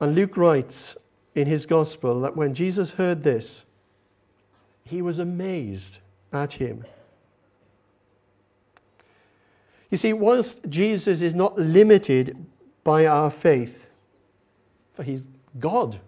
And 0.00 0.14
Luke 0.14 0.36
writes 0.36 0.96
in 1.34 1.46
his 1.46 1.66
gospel 1.66 2.20
that 2.20 2.36
when 2.36 2.54
Jesus 2.54 2.92
heard 2.92 3.22
this, 3.22 3.64
he 4.84 5.00
was 5.00 5.18
amazed 5.18 5.98
at 6.32 6.54
him. 6.54 6.84
You 9.90 9.96
see, 9.96 10.12
whilst 10.12 10.68
Jesus 10.68 11.22
is 11.22 11.34
not 11.34 11.58
limited 11.58 12.44
by 12.82 13.06
our 13.06 13.30
faith, 13.30 13.83
for 14.94 15.02
he's 15.02 15.26
God, 15.58 16.00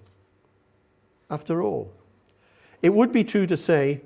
after 1.29 1.63
all, 1.63 1.93
it 2.81 2.95
would 2.95 3.13
be 3.13 3.25
true 3.25 3.47
to 3.47 3.57
say 3.57 4.01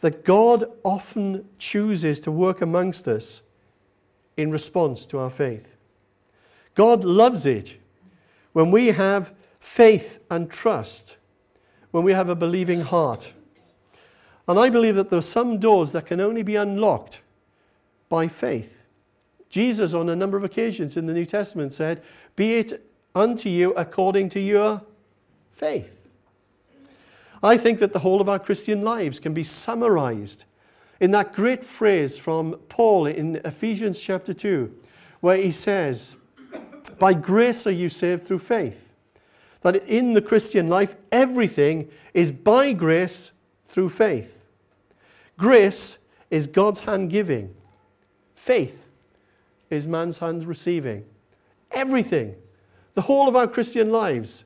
that 0.00 0.24
God 0.24 0.64
often 0.84 1.48
chooses 1.58 2.20
to 2.20 2.30
work 2.30 2.62
amongst 2.62 3.06
us 3.06 3.42
in 4.36 4.50
response 4.50 5.04
to 5.06 5.18
our 5.18 5.30
faith. 5.30 5.76
God 6.74 7.04
loves 7.04 7.44
it 7.44 7.74
when 8.52 8.70
we 8.70 8.88
have 8.88 9.34
faith 9.58 10.20
and 10.30 10.50
trust, 10.50 11.16
when 11.90 12.04
we 12.04 12.12
have 12.12 12.28
a 12.28 12.34
believing 12.34 12.80
heart. 12.80 13.32
And 14.48 14.58
I 14.58 14.70
believe 14.70 14.94
that 14.94 15.10
there 15.10 15.18
are 15.18 15.22
some 15.22 15.58
doors 15.58 15.92
that 15.92 16.06
can 16.06 16.20
only 16.20 16.42
be 16.42 16.56
unlocked 16.56 17.20
by 18.08 18.28
faith. 18.28 18.84
Jesus, 19.48 19.92
on 19.92 20.08
a 20.08 20.16
number 20.16 20.36
of 20.36 20.44
occasions 20.44 20.96
in 20.96 21.06
the 21.06 21.12
New 21.12 21.26
Testament, 21.26 21.72
said, 21.72 22.02
Be 22.36 22.54
it 22.54 22.89
unto 23.14 23.48
you 23.48 23.72
according 23.74 24.28
to 24.30 24.40
your 24.40 24.82
faith. 25.52 25.96
I 27.42 27.56
think 27.56 27.78
that 27.78 27.92
the 27.92 28.00
whole 28.00 28.20
of 28.20 28.28
our 28.28 28.38
Christian 28.38 28.82
lives 28.82 29.18
can 29.18 29.32
be 29.32 29.44
summarized 29.44 30.44
in 31.00 31.10
that 31.12 31.32
great 31.32 31.64
phrase 31.64 32.18
from 32.18 32.52
Paul 32.68 33.06
in 33.06 33.36
Ephesians 33.44 34.00
chapter 34.00 34.34
2, 34.34 34.72
where 35.20 35.38
he 35.38 35.50
says, 35.50 36.16
By 36.98 37.14
grace 37.14 37.66
are 37.66 37.72
you 37.72 37.88
saved 37.88 38.26
through 38.26 38.40
faith. 38.40 38.92
That 39.62 39.76
in 39.86 40.12
the 40.12 40.22
Christian 40.22 40.68
life, 40.68 40.94
everything 41.10 41.90
is 42.12 42.30
by 42.30 42.72
grace 42.74 43.32
through 43.68 43.88
faith. 43.90 44.46
Grace 45.38 45.98
is 46.30 46.46
God's 46.46 46.80
hand 46.80 47.10
giving, 47.10 47.54
faith 48.34 48.86
is 49.70 49.86
man's 49.86 50.18
hand 50.18 50.44
receiving. 50.44 51.04
Everything, 51.70 52.34
the 53.00 53.06
whole 53.06 53.30
of 53.30 53.34
our 53.34 53.46
Christian 53.46 53.90
lives, 53.90 54.44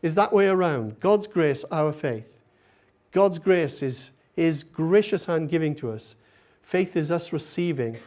is 0.00 0.14
that 0.14 0.32
way 0.32 0.46
around. 0.46 1.00
God's 1.00 1.26
grace, 1.26 1.64
our 1.72 1.92
faith. 1.92 2.38
God's 3.10 3.40
grace 3.40 3.82
is 3.82 4.10
His 4.36 4.62
gracious 4.62 5.24
hand 5.24 5.48
giving 5.48 5.74
to 5.74 5.90
us. 5.90 6.14
Faith 6.62 6.96
is 6.96 7.10
us 7.10 7.32
receiving 7.32 7.98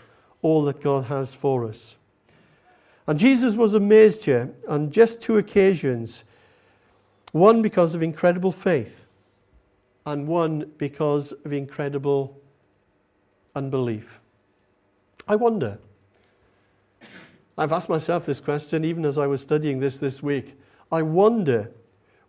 all 0.42 0.64
that 0.64 0.80
God 0.80 1.08
has 1.08 1.34
for 1.34 1.66
us. 1.66 1.98
And 3.08 3.20
Jesus 3.20 3.56
was 3.56 3.74
amazed 3.74 4.24
here 4.24 4.54
on 4.70 4.90
just 4.90 5.22
two 5.22 5.38
occasions 5.38 6.24
one 7.34 7.62
because 7.62 7.94
of 7.94 8.02
incredible 8.02 8.54
faith, 8.54 9.04
and 10.06 10.30
one 10.30 10.72
because 10.78 11.34
of 11.44 11.52
incredible 11.52 12.40
unbelief. 13.54 14.22
I 15.28 15.36
wonder. 15.36 15.78
I've 17.60 17.74
asked 17.74 17.90
myself 17.90 18.26
this 18.26 18.40
question 18.40 18.86
even 18.86 19.06
as 19.06 19.18
I 19.18 19.28
was 19.28 19.42
studying 19.42 19.82
this 19.82 19.98
this 19.98 20.24
week. 20.24 20.58
I 20.94 21.02
wonder 21.02 21.70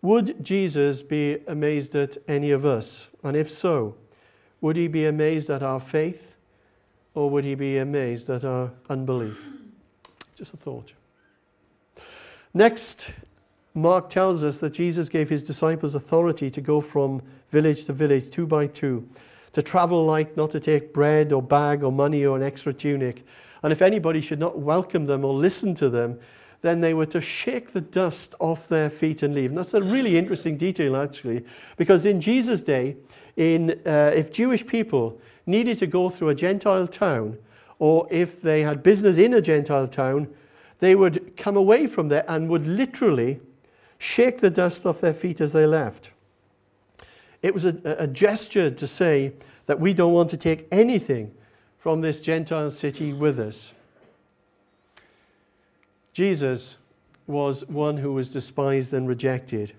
would 0.03 0.45
Jesus 0.45 1.03
be 1.03 1.39
amazed 1.47 1.95
at 1.95 2.17
any 2.27 2.51
of 2.51 2.67
us? 2.67 3.11
And 3.23 3.37
if 3.37 3.49
so, 3.49 3.95
would 4.61 4.75
he 4.75 4.89
be 4.89 5.07
amazed 5.07 5.49
at 5.49 5.63
our 5.63 5.79
faith 5.79 6.35
or 7.15 7.31
would 7.31 7.45
he 7.45 7.55
be 7.55 7.79
amazed 7.79 8.29
at 8.29 8.45
our 8.45 8.73
unbelief? 8.89 9.47
Just 10.35 10.55
a 10.55 10.57
thought. 10.57 10.95
Next, 12.53 13.11
Mark 13.73 14.11
tells 14.11 14.43
us 14.43 14.59
that 14.59 14.71
Jesus 14.71 15.09
gave 15.09 15.29
his 15.29 15.45
disciples 15.45 15.95
authority 15.95 16.51
to 16.51 16.61
go 16.61 16.81
from 16.81 17.23
village 17.51 17.85
to 17.85 17.93
village, 17.93 18.31
two 18.31 18.49
by 18.49 18.67
two, 18.67 19.09
to 19.53 19.63
travel 19.63 20.05
light, 20.05 20.37
not 20.37 20.51
to 20.51 20.59
take 20.59 20.93
bread 20.93 21.33
or 21.33 21.41
bag 21.41 21.85
or 21.85 21.93
money 21.93 22.27
or 22.27 22.37
an 22.37 22.43
extra 22.43 22.73
tunic. 22.73 23.25
And 23.63 23.73
if 23.73 23.83
anybody 23.83 24.21
should 24.21 24.39
not 24.39 24.59
welcome 24.59 25.07
them 25.07 25.25
or 25.25 25.35
listen 25.35 25.75
to 25.77 25.91
them, 25.91 26.19
then 26.63 26.81
they 26.81 26.93
were 26.93 27.07
to 27.07 27.21
shake 27.21 27.73
the 27.73 27.81
dust 27.81 28.35
off 28.39 28.69
their 28.69 28.91
feet 28.91 29.23
and 29.23 29.35
leave. 29.35 29.51
And 29.51 29.59
that's 29.59 29.75
a 29.75 29.83
really 29.83 30.19
interesting 30.19 30.57
detail, 30.57 30.97
actually, 30.97 31.45
because 31.77 32.05
in 32.05 32.21
Jesus' 32.21 32.63
day, 32.63 32.97
in, 33.37 33.81
uh, 33.87 34.13
if 34.15 34.31
Jewish 34.31 34.67
people 34.67 35.21
needed 35.47 35.79
to 35.79 35.87
go 35.87 36.11
through 36.11 36.29
a 36.29 36.35
Gentile 36.35 36.87
town, 36.87 37.39
or 37.79 38.07
if 38.11 38.43
they 38.43 38.63
had 38.63 38.83
business 38.83 39.17
in 39.17 39.33
a 39.33 39.41
Gentile 39.41 39.89
town, 39.89 40.29
they 40.81 40.95
would 40.95 41.37
come 41.37 41.57
away 41.57 41.87
from 41.87 42.09
there 42.09 42.25
and 42.29 42.49
would 42.49 42.67
literally 42.67 43.41
shake 43.99 44.41
the 44.41 44.51
dust 44.51 44.85
off 44.85 45.01
their 45.01 45.15
feet 45.15 45.41
as 45.41 45.53
they 45.53 45.67
left. 45.67 46.13
It 47.43 47.55
was 47.55 47.65
a, 47.65 47.77
a 47.85 48.07
gesture 48.07 48.71
to 48.71 48.87
say 48.87 49.33
that 49.67 49.81
we 49.81 49.95
don't 49.95 50.13
want 50.13 50.29
to 50.31 50.37
take 50.37 50.67
anything 50.71 51.33
from 51.81 52.03
this 52.03 52.21
Gentile 52.21 52.71
city 52.71 53.13
with 53.13 53.41
us. 53.41 53.73
Jesus 56.13 56.77
was 57.27 57.67
one 57.69 57.97
who 57.97 58.13
was 58.13 58.29
despised 58.29 58.93
and 58.93 59.09
rejected. 59.09 59.73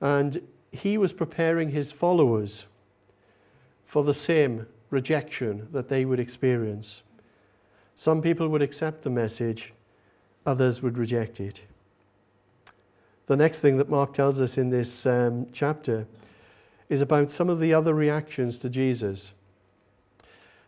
And 0.00 0.40
he 0.70 0.96
was 0.96 1.12
preparing 1.12 1.70
his 1.70 1.92
followers 1.92 2.66
for 3.84 4.02
the 4.02 4.14
same 4.14 4.66
rejection 4.88 5.68
that 5.72 5.90
they 5.90 6.06
would 6.06 6.18
experience. 6.18 7.02
Some 7.94 8.22
people 8.22 8.48
would 8.48 8.62
accept 8.62 9.02
the 9.02 9.10
message, 9.10 9.74
others 10.46 10.80
would 10.82 10.96
reject 10.96 11.40
it. 11.40 11.60
The 13.26 13.36
next 13.36 13.60
thing 13.60 13.76
that 13.76 13.90
Mark 13.90 14.14
tells 14.14 14.40
us 14.40 14.56
in 14.56 14.70
this 14.70 15.04
um, 15.04 15.46
chapter 15.52 16.06
is 16.88 17.02
about 17.02 17.30
some 17.30 17.50
of 17.50 17.60
the 17.60 17.74
other 17.74 17.94
reactions 17.94 18.58
to 18.60 18.70
Jesus. 18.70 19.32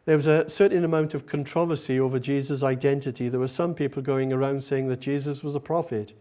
There 0.06 0.16
was 0.16 0.26
a 0.26 0.48
certain 0.48 0.84
amount 0.84 1.14
of 1.14 1.26
controversy 1.26 1.98
over 1.98 2.18
Jesus' 2.18 2.62
identity. 2.62 3.28
There 3.28 3.40
were 3.40 3.48
some 3.48 3.74
people 3.74 4.02
going 4.02 4.32
around 4.32 4.62
saying 4.62 4.88
that 4.88 5.00
Jesus 5.00 5.42
was 5.42 5.54
a 5.54 5.60
prophet. 5.60 6.12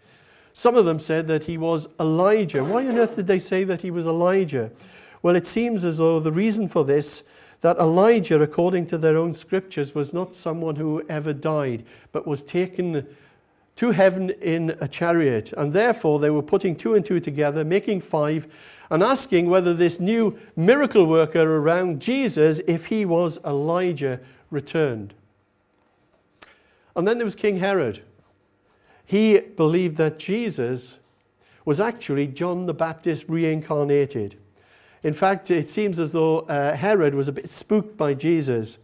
Some 0.54 0.76
of 0.78 0.86
them 0.86 1.00
said 1.00 1.28
that 1.28 1.46
he 1.46 1.58
was 1.58 1.88
Elijah. 2.00 2.64
Why 2.64 2.88
on 2.88 2.98
earth 2.98 3.16
did 3.16 3.28
they 3.28 3.40
say 3.40 3.64
that 3.66 3.82
he 3.82 3.92
was 3.92 4.06
Elijah? 4.06 4.72
Well, 5.22 5.36
it 5.36 5.46
seems 5.46 5.84
as 5.84 5.98
though 5.98 6.20
the 6.20 6.32
reason 6.32 6.68
for 6.68 6.86
this 6.86 7.24
that 7.62 7.78
Elijah, 7.78 8.42
according 8.42 8.86
to 8.88 8.98
their 8.98 9.18
own 9.18 9.32
scriptures, 9.32 9.96
was 9.96 10.14
not 10.14 10.36
someone 10.36 10.76
who 10.76 11.02
ever 11.08 11.32
died, 11.32 11.86
but 12.12 12.28
was 12.28 12.44
taken 12.44 13.08
to 13.76 13.92
heaven 13.92 14.30
in 14.42 14.78
a 14.80 14.88
chariot. 14.88 15.54
And 15.58 15.74
therefore, 15.74 16.20
they 16.20 16.30
were 16.30 16.44
putting 16.44 16.76
two 16.76 16.96
and 16.96 17.04
two 17.04 17.20
together, 17.20 17.64
making 17.64 18.02
five, 18.02 18.48
and 18.90 19.02
asking 19.02 19.50
whether 19.50 19.74
this 19.74 20.00
new 20.00 20.38
miracle 20.56 21.06
worker 21.06 21.42
around 21.42 22.02
Jesus, 22.02 22.62
if 22.68 22.88
he 22.88 23.06
was 23.06 23.40
Elijah 23.44 24.20
returned. 24.52 25.14
And 26.96 27.08
then 27.08 27.18
there 27.18 27.26
was 27.26 27.36
King 27.36 27.58
Herod. 27.58 28.04
He 29.06 29.40
believed 29.40 29.98
that 29.98 30.20
Jesus 30.20 31.00
was 31.66 31.80
actually 31.80 32.28
John 32.28 32.66
the 32.66 32.74
Baptist 32.74 33.26
reincarnated. 33.28 34.38
In 35.02 35.14
fact, 35.14 35.50
it 35.52 35.70
seems 35.70 36.00
as 36.00 36.12
though 36.12 36.42
uh, 36.42 36.76
Herod 36.76 37.16
was 37.16 37.28
a 37.28 37.32
bit 37.32 37.50
spooked 37.50 37.98
by 37.98 38.14
Jesus, 38.14 38.78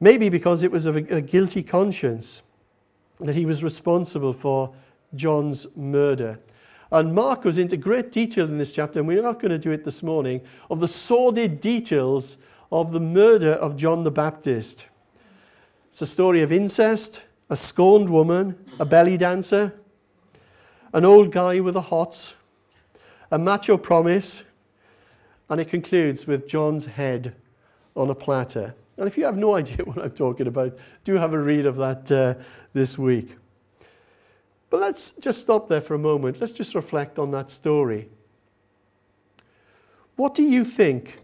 maybe 0.00 0.28
because 0.28 0.64
it 0.64 0.72
was 0.72 0.86
of 0.86 0.96
a, 0.96 1.16
a 1.16 1.20
guilty 1.20 1.62
conscience 1.62 2.42
that 3.20 3.36
he 3.36 3.46
was 3.46 3.62
responsible 3.62 4.32
for 4.32 4.74
John's 5.14 5.66
murder. 5.76 6.38
And 6.92 7.14
Mark 7.14 7.42
goes 7.42 7.58
into 7.58 7.76
great 7.76 8.10
detail 8.10 8.46
in 8.46 8.58
this 8.58 8.72
chapter, 8.72 8.98
and 8.98 9.06
we're 9.06 9.22
not 9.22 9.40
going 9.40 9.52
to 9.52 9.58
do 9.58 9.70
it 9.70 9.84
this 9.84 10.02
morning, 10.02 10.40
of 10.70 10.80
the 10.80 10.88
sordid 10.88 11.60
details 11.60 12.36
of 12.72 12.92
the 12.92 13.00
murder 13.00 13.52
of 13.52 13.76
John 13.76 14.02
the 14.04 14.10
Baptist. 14.10 14.86
It's 15.88 16.02
a 16.02 16.06
story 16.06 16.42
of 16.42 16.50
incest, 16.50 17.22
a 17.48 17.56
scorned 17.56 18.08
woman, 18.08 18.56
a 18.78 18.84
belly 18.84 19.16
dancer, 19.16 19.72
an 20.92 21.04
old 21.04 21.30
guy 21.30 21.60
with 21.60 21.76
a 21.76 21.80
hots, 21.80 22.34
a 23.30 23.38
macho 23.38 23.76
promise, 23.76 24.42
and 25.48 25.60
it 25.60 25.68
concludes 25.68 26.26
with 26.26 26.48
John's 26.48 26.86
head 26.86 27.34
on 27.96 28.10
a 28.10 28.14
platter. 28.14 28.74
And 28.96 29.06
if 29.06 29.16
you 29.16 29.24
have 29.24 29.36
no 29.36 29.54
idea 29.56 29.78
what 29.84 29.98
I'm 29.98 30.10
talking 30.10 30.46
about, 30.46 30.76
do 31.04 31.14
have 31.14 31.32
a 31.32 31.38
read 31.38 31.66
of 31.66 31.76
that 31.76 32.10
uh, 32.12 32.34
this 32.72 32.98
week. 32.98 33.36
But 34.68 34.80
let's 34.80 35.12
just 35.12 35.40
stop 35.40 35.68
there 35.68 35.80
for 35.80 35.94
a 35.94 35.98
moment. 35.98 36.40
Let's 36.40 36.52
just 36.52 36.74
reflect 36.74 37.18
on 37.18 37.32
that 37.32 37.50
story. 37.50 38.08
What 40.16 40.34
do 40.34 40.42
you 40.42 40.64
think 40.64 41.18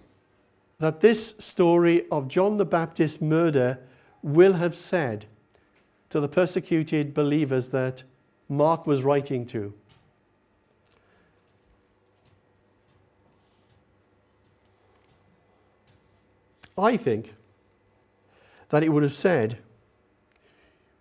that 0.79 1.01
this 1.01 1.35
story 1.39 2.07
of 2.11 2.29
John 2.29 2.57
the 2.57 2.65
Baptist's 2.65 3.21
murder 3.21 3.79
will 4.23 4.55
have 4.55 4.75
said 4.75 5.27
to 6.11 6.21
the 6.21 6.29
persecuted 6.29 7.15
believers 7.15 7.69
that 7.69 8.03
Mark 8.49 8.87
was 8.87 9.03
writing 9.03 9.47
to? 9.47 9.73
I 16.79 16.97
think 16.97 17.35
that 18.69 18.83
it 18.83 18.91
would 18.91 19.03
have 19.03 19.13
said, 19.13 19.59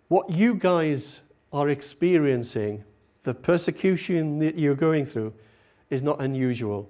What 0.08 0.36
you 0.36 0.54
guys 0.54 1.20
are 1.52 1.68
experiencing, 1.68 2.84
the 3.24 3.34
persecution 3.34 4.38
that 4.38 4.58
you're 4.58 4.74
going 4.74 5.04
through, 5.04 5.32
is 5.90 6.02
not 6.02 6.20
unusual. 6.20 6.88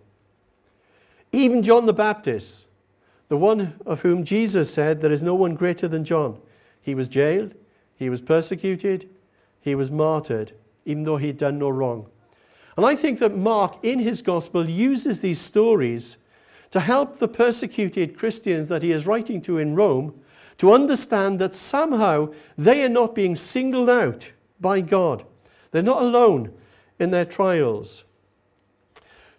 Even 1.32 1.62
John 1.62 1.86
the 1.86 1.92
Baptist, 1.92 2.68
the 3.28 3.36
one 3.36 3.74
of 3.84 4.02
whom 4.02 4.24
Jesus 4.24 4.72
said, 4.72 5.00
There 5.00 5.12
is 5.12 5.22
no 5.22 5.34
one 5.34 5.54
greater 5.54 5.88
than 5.88 6.04
John, 6.04 6.40
he 6.80 6.94
was 6.94 7.08
jailed, 7.08 7.54
he 7.96 8.08
was 8.10 8.20
persecuted, 8.20 9.08
he 9.60 9.74
was 9.74 9.90
martyred, 9.90 10.52
even 10.84 11.04
though 11.04 11.16
he'd 11.16 11.38
done 11.38 11.58
no 11.58 11.68
wrong. 11.68 12.06
And 12.76 12.84
I 12.84 12.94
think 12.94 13.18
that 13.20 13.36
Mark, 13.36 13.78
in 13.82 13.98
his 13.98 14.20
gospel, 14.20 14.68
uses 14.68 15.22
these 15.22 15.40
stories 15.40 16.18
to 16.70 16.80
help 16.80 17.18
the 17.18 17.28
persecuted 17.28 18.18
Christians 18.18 18.68
that 18.68 18.82
he 18.82 18.92
is 18.92 19.06
writing 19.06 19.40
to 19.42 19.58
in 19.58 19.74
Rome 19.74 20.14
to 20.58 20.72
understand 20.72 21.38
that 21.38 21.54
somehow 21.54 22.32
they 22.56 22.84
are 22.84 22.88
not 22.88 23.14
being 23.14 23.36
singled 23.36 23.90
out 23.90 24.32
by 24.60 24.80
God. 24.80 25.24
They're 25.70 25.82
not 25.82 26.02
alone 26.02 26.52
in 26.98 27.10
their 27.10 27.24
trials. 27.24 28.04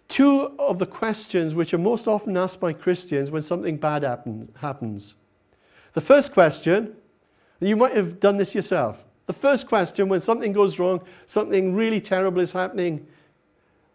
Two 0.06 0.54
of 0.58 0.78
the 0.78 0.86
questions 0.86 1.54
which 1.54 1.74
are 1.74 1.78
most 1.78 2.08
often 2.08 2.36
asked 2.36 2.60
by 2.60 2.72
Christians 2.72 3.30
when 3.30 3.42
something 3.42 3.76
bad 3.76 4.02
happen, 4.02 4.50
happens. 4.60 5.14
The 5.92 6.00
first 6.00 6.32
question, 6.32 6.96
you 7.60 7.76
might 7.76 7.94
have 7.94 8.20
done 8.20 8.36
this 8.36 8.54
yourself. 8.54 9.04
The 9.26 9.32
first 9.32 9.66
question 9.66 10.08
when 10.08 10.20
something 10.20 10.52
goes 10.52 10.78
wrong, 10.78 11.02
something 11.26 11.74
really 11.74 12.00
terrible 12.00 12.40
is 12.40 12.52
happening, 12.52 13.06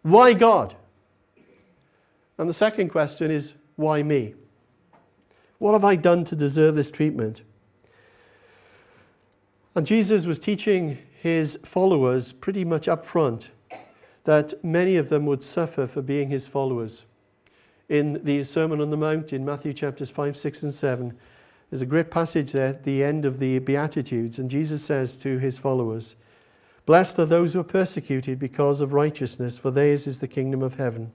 why 0.02 0.34
God? 0.34 0.76
And 2.38 2.48
the 2.48 2.54
second 2.54 2.90
question 2.90 3.30
is, 3.30 3.54
why 3.74 4.02
me? 4.02 4.34
What 5.58 5.72
have 5.72 5.84
I 5.84 5.96
done 5.96 6.24
to 6.24 6.36
deserve 6.36 6.74
this 6.74 6.90
treatment? 6.90 7.42
And 9.74 9.86
Jesus 9.86 10.26
was 10.26 10.38
teaching 10.38 10.98
his 11.20 11.58
followers 11.64 12.32
pretty 12.32 12.64
much 12.64 12.86
up 12.86 13.04
front 13.04 13.50
that 14.24 14.64
many 14.64 14.96
of 14.96 15.08
them 15.08 15.26
would 15.26 15.42
suffer 15.42 15.86
for 15.86 16.02
being 16.02 16.30
his 16.30 16.46
followers. 16.46 17.04
In 17.88 18.24
the 18.24 18.44
Sermon 18.44 18.80
on 18.80 18.90
the 18.90 18.96
Mount 18.96 19.32
in 19.32 19.44
Matthew 19.44 19.72
chapters 19.72 20.10
5, 20.10 20.36
6, 20.36 20.62
and 20.62 20.72
7, 20.72 21.18
there's 21.70 21.82
a 21.82 21.86
great 21.86 22.10
passage 22.10 22.52
there 22.52 22.68
at 22.68 22.84
the 22.84 23.02
end 23.02 23.24
of 23.24 23.38
the 23.38 23.58
Beatitudes, 23.58 24.38
and 24.38 24.50
Jesus 24.50 24.82
says 24.82 25.18
to 25.18 25.38
his 25.38 25.58
followers, 25.58 26.14
Blessed 26.86 27.18
are 27.18 27.24
those 27.24 27.52
who 27.52 27.60
are 27.60 27.64
persecuted 27.64 28.38
because 28.38 28.80
of 28.80 28.92
righteousness, 28.92 29.58
for 29.58 29.70
theirs 29.70 30.06
is 30.06 30.20
the 30.20 30.28
kingdom 30.28 30.62
of 30.62 30.76
heaven. 30.76 31.12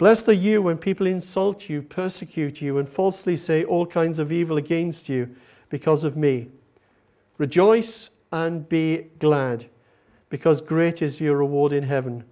Blessed 0.00 0.30
are 0.30 0.32
you 0.32 0.62
when 0.62 0.78
people 0.78 1.06
insult 1.06 1.68
you, 1.68 1.82
persecute 1.82 2.62
you, 2.62 2.78
and 2.78 2.88
falsely 2.88 3.36
say 3.36 3.62
all 3.62 3.84
kinds 3.84 4.18
of 4.18 4.32
evil 4.32 4.56
against 4.56 5.10
you 5.10 5.36
because 5.68 6.06
of 6.06 6.16
me. 6.16 6.48
Rejoice 7.36 8.08
and 8.32 8.66
be 8.66 9.08
glad, 9.18 9.66
because 10.30 10.62
great 10.62 11.02
is 11.02 11.20
your 11.20 11.36
reward 11.36 11.74
in 11.74 11.82
heaven. 11.82 12.24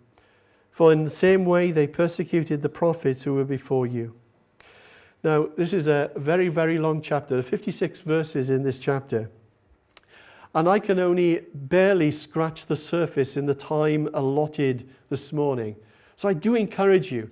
For 0.71 0.91
in 0.95 1.05
the 1.05 1.11
same 1.11 1.45
way 1.45 1.71
they 1.71 1.87
persecuted 1.87 2.63
the 2.63 2.71
prophets 2.71 3.25
who 3.25 3.35
were 3.35 3.45
before 3.45 3.87
you. 3.87 4.15
Now, 5.23 5.51
this 5.55 5.75
is 5.75 5.89
a 5.89 6.11
very, 6.17 6.49
very 6.49 6.79
long 6.79 7.03
chapter. 7.03 7.35
There 7.35 7.41
are 7.41 7.43
56 7.43 8.01
verses 8.01 8.49
in 8.49 8.63
this 8.63 8.79
chapter. 8.79 9.29
And 10.55 10.67
I 10.71 10.79
can 10.79 10.99
only 10.99 11.43
barely 11.53 12.13
scratch 12.13 12.65
the 12.65 12.77
surface 12.77 13.37
in 13.37 13.45
the 13.45 13.55
time 13.55 14.09
allotted 14.15 14.89
this 15.11 15.35
morning. 15.35 15.77
So 16.17 16.31
I 16.31 16.33
do 16.33 16.55
encourage 16.55 17.13
you 17.13 17.31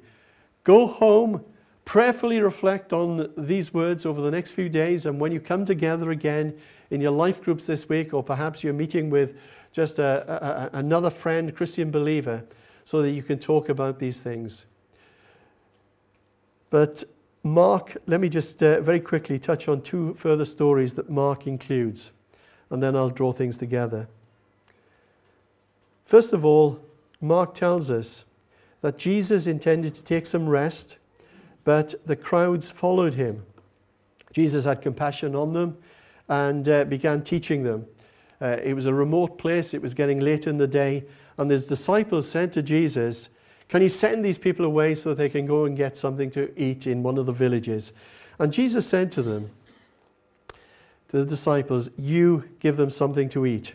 Go 0.67 0.89
home, 0.89 1.45
prayerfully 1.85 2.41
reflect 2.41 2.93
on 2.93 3.33
these 3.39 3.73
words 3.73 4.05
over 4.05 4.21
the 4.21 4.33
next 4.33 4.51
few 4.51 4.69
days, 4.69 5.07
and 5.07 5.21
when 5.21 5.31
you 5.31 5.39
come 5.39 5.65
together 5.65 6.11
again 6.11 6.59
in 6.91 7.01
your 7.01 7.13
life 7.13 7.41
groups 7.41 7.67
this 7.67 7.89
week, 7.89 8.13
or 8.13 8.21
perhaps 8.25 8.65
you're 8.65 8.73
meeting 8.73 9.09
with 9.09 9.39
just 9.71 10.01
a, 10.01 10.73
a, 10.75 10.77
another 10.77 11.09
friend, 11.09 11.55
Christian 11.55 11.93
believer, 11.93 12.43
so 12.85 13.01
that 13.01 13.13
you 13.13 13.23
can 13.23 13.39
talk 13.39 13.69
about 13.69 14.01
these 14.01 14.21
things. 14.21 14.67
But 16.69 17.05
Mark, 17.45 17.97
let 18.09 18.21
me 18.21 18.29
just 18.29 18.61
uh, 18.61 18.81
very 18.81 18.99
quickly 18.99 19.39
touch 19.39 19.69
on 19.69 19.83
two 19.83 20.15
further 20.15 20.45
stories 20.45 20.95
that 20.95 21.09
Mark 21.09 21.47
includes, 21.47 22.11
and 22.71 22.83
then 22.83 22.97
I'll 22.97 23.09
draw 23.09 23.31
things 23.31 23.57
together. 23.57 24.09
First 26.05 26.33
of 26.33 26.45
all, 26.45 26.81
Mark 27.21 27.55
tells 27.55 27.89
us 27.89 28.25
that 28.87 28.99
Jesus 28.99 29.49
intended 29.49 29.95
to 29.95 30.05
take 30.05 30.27
some 30.27 30.49
rest, 30.49 30.97
but 31.65 31.97
the 32.07 32.15
crowds 32.15 32.71
followed 32.71 33.15
him. 33.15 33.45
Jesus 34.33 34.65
had 34.65 34.81
compassion 34.81 35.35
on 35.35 35.55
them 35.55 35.77
and 36.29 36.69
uh, 36.69 36.85
began 36.85 37.25
teaching 37.25 37.65
them. 37.65 37.85
Uh, 38.41 38.59
it 38.63 38.75
was 38.75 38.87
a 38.87 38.95
remote 38.95 39.39
place, 39.39 39.75
it 39.75 39.83
was 39.83 39.93
getting 39.93 40.21
late 40.21 40.47
in 40.47 40.59
the 40.59 40.69
day, 40.69 41.05
and 41.37 41.51
his 41.51 41.67
disciples 41.67 42.29
said 42.29 42.53
to 42.53 42.63
Jesus, 42.63 43.29
Can 43.69 43.83
you 43.83 43.89
send 43.89 44.25
these 44.25 44.39
people 44.39 44.65
away 44.65 44.95
so 44.95 45.15
they 45.15 45.31
can 45.31 45.47
go 45.47 45.65
and 45.65 45.77
get 45.77 45.97
something 45.97 46.31
to 46.31 46.53
eat 46.57 46.87
in 46.87 47.03
one 47.03 47.19
of 47.19 47.27
the 47.27 47.33
villages? 47.33 47.93
And 48.39 48.53
Jesus 48.53 48.87
said 48.87 49.11
to 49.11 49.23
them, 49.23 49.51
to 51.09 51.19
the 51.19 51.25
disciples, 51.25 51.91
You 51.99 52.45
give 52.61 52.77
them 52.77 52.91
something 52.91 53.29
to 53.31 53.47
eat. 53.47 53.75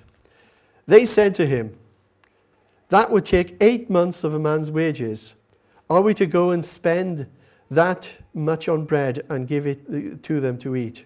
They 0.88 1.04
said 1.04 1.34
to 1.34 1.46
him, 1.46 1.78
that 2.92 3.10
would 3.10 3.24
take 3.24 3.56
eight 3.62 3.90
months 3.90 4.26
of 4.26 4.34
a 4.34 4.40
man's 4.40 4.70
wages. 4.70 5.36
Are 5.90 6.02
we 6.02 6.14
to 6.16 6.26
go 6.26 6.52
and 6.52 6.64
spend 6.64 7.26
that 7.70 8.12
much 8.34 8.68
on 8.68 8.84
bread 8.84 9.26
and 9.30 9.48
give 9.48 9.66
it 9.66 9.80
uh, 9.88 10.18
to 10.22 10.42
them 10.42 10.58
to 10.58 10.76
eat? 10.76 11.06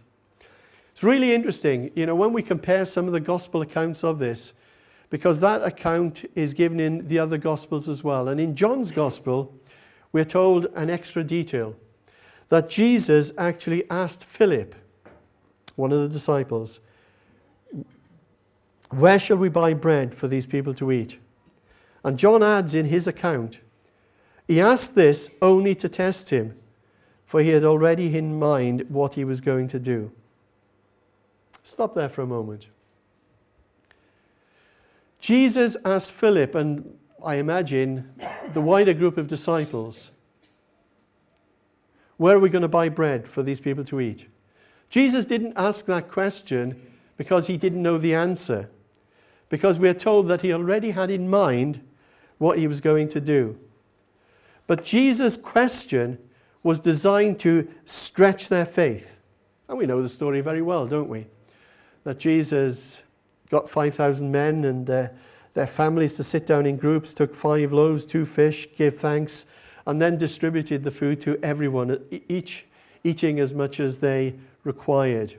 It's 0.91 1.03
really 1.03 1.35
interesting, 1.35 1.91
you 1.93 2.07
know, 2.07 2.15
when 2.15 2.33
we 2.33 2.41
compare 2.41 2.85
some 2.85 3.05
of 3.05 3.13
the 3.13 3.19
gospel 3.19 3.61
accounts 3.61 4.03
of 4.03 4.17
this, 4.17 4.53
because 5.11 5.39
that 5.41 5.61
account 5.61 6.25
is 6.33 6.55
given 6.55 6.79
in 6.79 7.07
the 7.07 7.19
other 7.19 7.37
gospels 7.37 7.87
as 7.87 8.03
well. 8.03 8.29
And 8.29 8.39
in 8.39 8.55
John's 8.55 8.91
gospel, 8.91 9.53
we're 10.11 10.25
told 10.25 10.65
an 10.73 10.89
extra 10.89 11.23
detail 11.23 11.75
that 12.49 12.67
Jesus 12.67 13.31
actually 13.37 13.87
asked 13.91 14.23
Philip, 14.23 14.73
one 15.75 15.91
of 15.91 16.01
the 16.01 16.09
disciples, 16.09 16.79
Where 18.89 19.19
shall 19.19 19.37
we 19.37 19.49
buy 19.49 19.75
bread 19.75 20.15
for 20.15 20.27
these 20.27 20.47
people 20.47 20.73
to 20.75 20.91
eat? 20.91 21.19
And 22.05 22.19
John 22.19 22.43
adds 22.43 22.75
in 22.75 22.85
his 22.85 23.07
account, 23.07 23.61
he 24.47 24.61
asked 24.61 24.93
this 24.93 25.31
only 25.41 25.73
to 25.73 25.89
test 25.89 26.29
him, 26.29 26.55
for 27.25 27.41
he 27.41 27.49
had 27.49 27.63
already 27.63 28.15
in 28.15 28.37
mind 28.37 28.85
what 28.89 29.15
he 29.15 29.23
was 29.23 29.41
going 29.41 29.67
to 29.69 29.79
do. 29.79 30.11
Stop 31.63 31.95
there 31.95 32.07
for 32.07 32.21
a 32.21 32.27
moment. 32.27 32.67
Jesus 35.19 35.75
asked 35.83 36.11
Philip, 36.11 36.53
and 36.53 36.95
I 37.25 37.35
imagine 37.35 38.13
the 38.53 38.61
wider 38.61 38.93
group 38.93 39.17
of 39.17 39.27
disciples, 39.27 40.11
where 42.17 42.35
are 42.35 42.39
we 42.39 42.49
going 42.49 42.61
to 42.61 42.67
buy 42.67 42.87
bread 42.87 43.27
for 43.27 43.41
these 43.41 43.59
people 43.59 43.83
to 43.85 43.99
eat? 43.99 44.27
Jesus 44.91 45.25
didn't 45.25 45.53
ask 45.55 45.87
that 45.87 46.07
question 46.07 46.79
because 47.17 47.47
he 47.47 47.57
didn't 47.57 47.81
know 47.81 47.97
the 47.97 48.13
answer, 48.13 48.69
because 49.49 49.79
we 49.79 49.89
are 49.89 49.95
told 49.95 50.27
that 50.27 50.41
he 50.41 50.53
already 50.53 50.91
had 50.91 51.09
in 51.09 51.27
mind 51.27 51.81
what 52.37 52.57
he 52.57 52.67
was 52.67 52.81
going 52.81 53.07
to 53.09 53.21
do. 53.21 53.57
But 54.67 54.83
Jesus' 54.83 55.37
question 55.37 56.17
was 56.63 56.79
designed 56.79 57.39
to 57.39 57.67
stretch 57.85 58.49
their 58.49 58.65
faith. 58.65 59.17
And 59.69 59.77
we 59.77 59.85
know 59.85 60.01
the 60.01 60.09
story 60.09 60.41
very 60.41 60.61
well, 60.61 60.87
don't 60.87 61.09
we? 61.09 61.27
That 62.03 62.19
Jesus 62.19 63.03
got 63.49 63.69
5,000 63.69 64.31
men 64.31 64.65
and 64.65 64.89
uh, 64.89 65.07
their 65.53 65.67
families 65.67 66.15
to 66.15 66.23
sit 66.23 66.45
down 66.45 66.65
in 66.65 66.77
groups, 66.77 67.13
took 67.13 67.33
five 67.33 67.71
loaves, 67.71 68.05
two 68.05 68.25
fish, 68.25 68.67
gave 68.75 68.95
thanks, 68.95 69.45
and 69.87 70.01
then 70.01 70.17
distributed 70.17 70.83
the 70.83 70.91
food 70.91 71.21
to 71.21 71.39
everyone, 71.43 71.99
each 72.27 72.65
eating 73.03 73.39
as 73.39 73.53
much 73.53 73.79
as 73.79 73.99
they 73.99 74.33
required. 74.63 75.35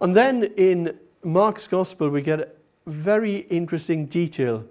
And 0.00 0.14
then 0.14 0.44
in 0.56 0.98
Mark's 1.22 1.66
Gospel, 1.66 2.10
we 2.10 2.22
get 2.22 2.40
a 2.40 2.48
very 2.86 3.38
interesting 3.48 4.06
detail 4.06 4.64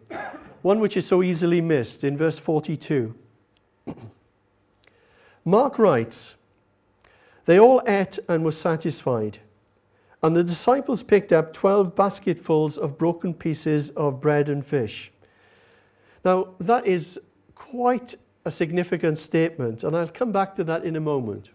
one 0.62 0.80
which 0.80 0.98
is 0.98 1.08
so 1.08 1.24
easily 1.24 1.62
missed 1.62 2.04
in 2.04 2.17
verse 2.17 2.38
42. 2.38 3.15
Mark 5.45 5.80
writes, 5.80 6.36
They 7.45 7.60
all 7.60 7.82
ate 7.88 8.19
and 8.28 8.43
were 8.43 8.52
satisfied, 8.52 9.39
And 10.22 10.36
the 10.36 10.43
disciples 10.43 11.02
picked 11.04 11.32
up 11.32 11.54
12 11.54 11.95
basketfuls 11.95 12.78
of 12.78 12.98
broken 12.98 13.34
pieces 13.34 13.89
of 13.91 14.19
bread 14.19 14.50
and 14.50 14.65
fish. 14.65 15.12
Now, 16.26 16.50
that 16.60 16.86
is 16.86 17.19
quite 17.56 18.15
a 18.45 18.52
significant 18.52 19.17
statement, 19.17 19.84
and 19.84 19.95
I'll 19.95 20.08
come 20.08 20.32
back 20.32 20.56
to 20.56 20.63
that 20.65 20.84
in 20.84 20.95
a 20.95 21.00
moment. 21.00 21.52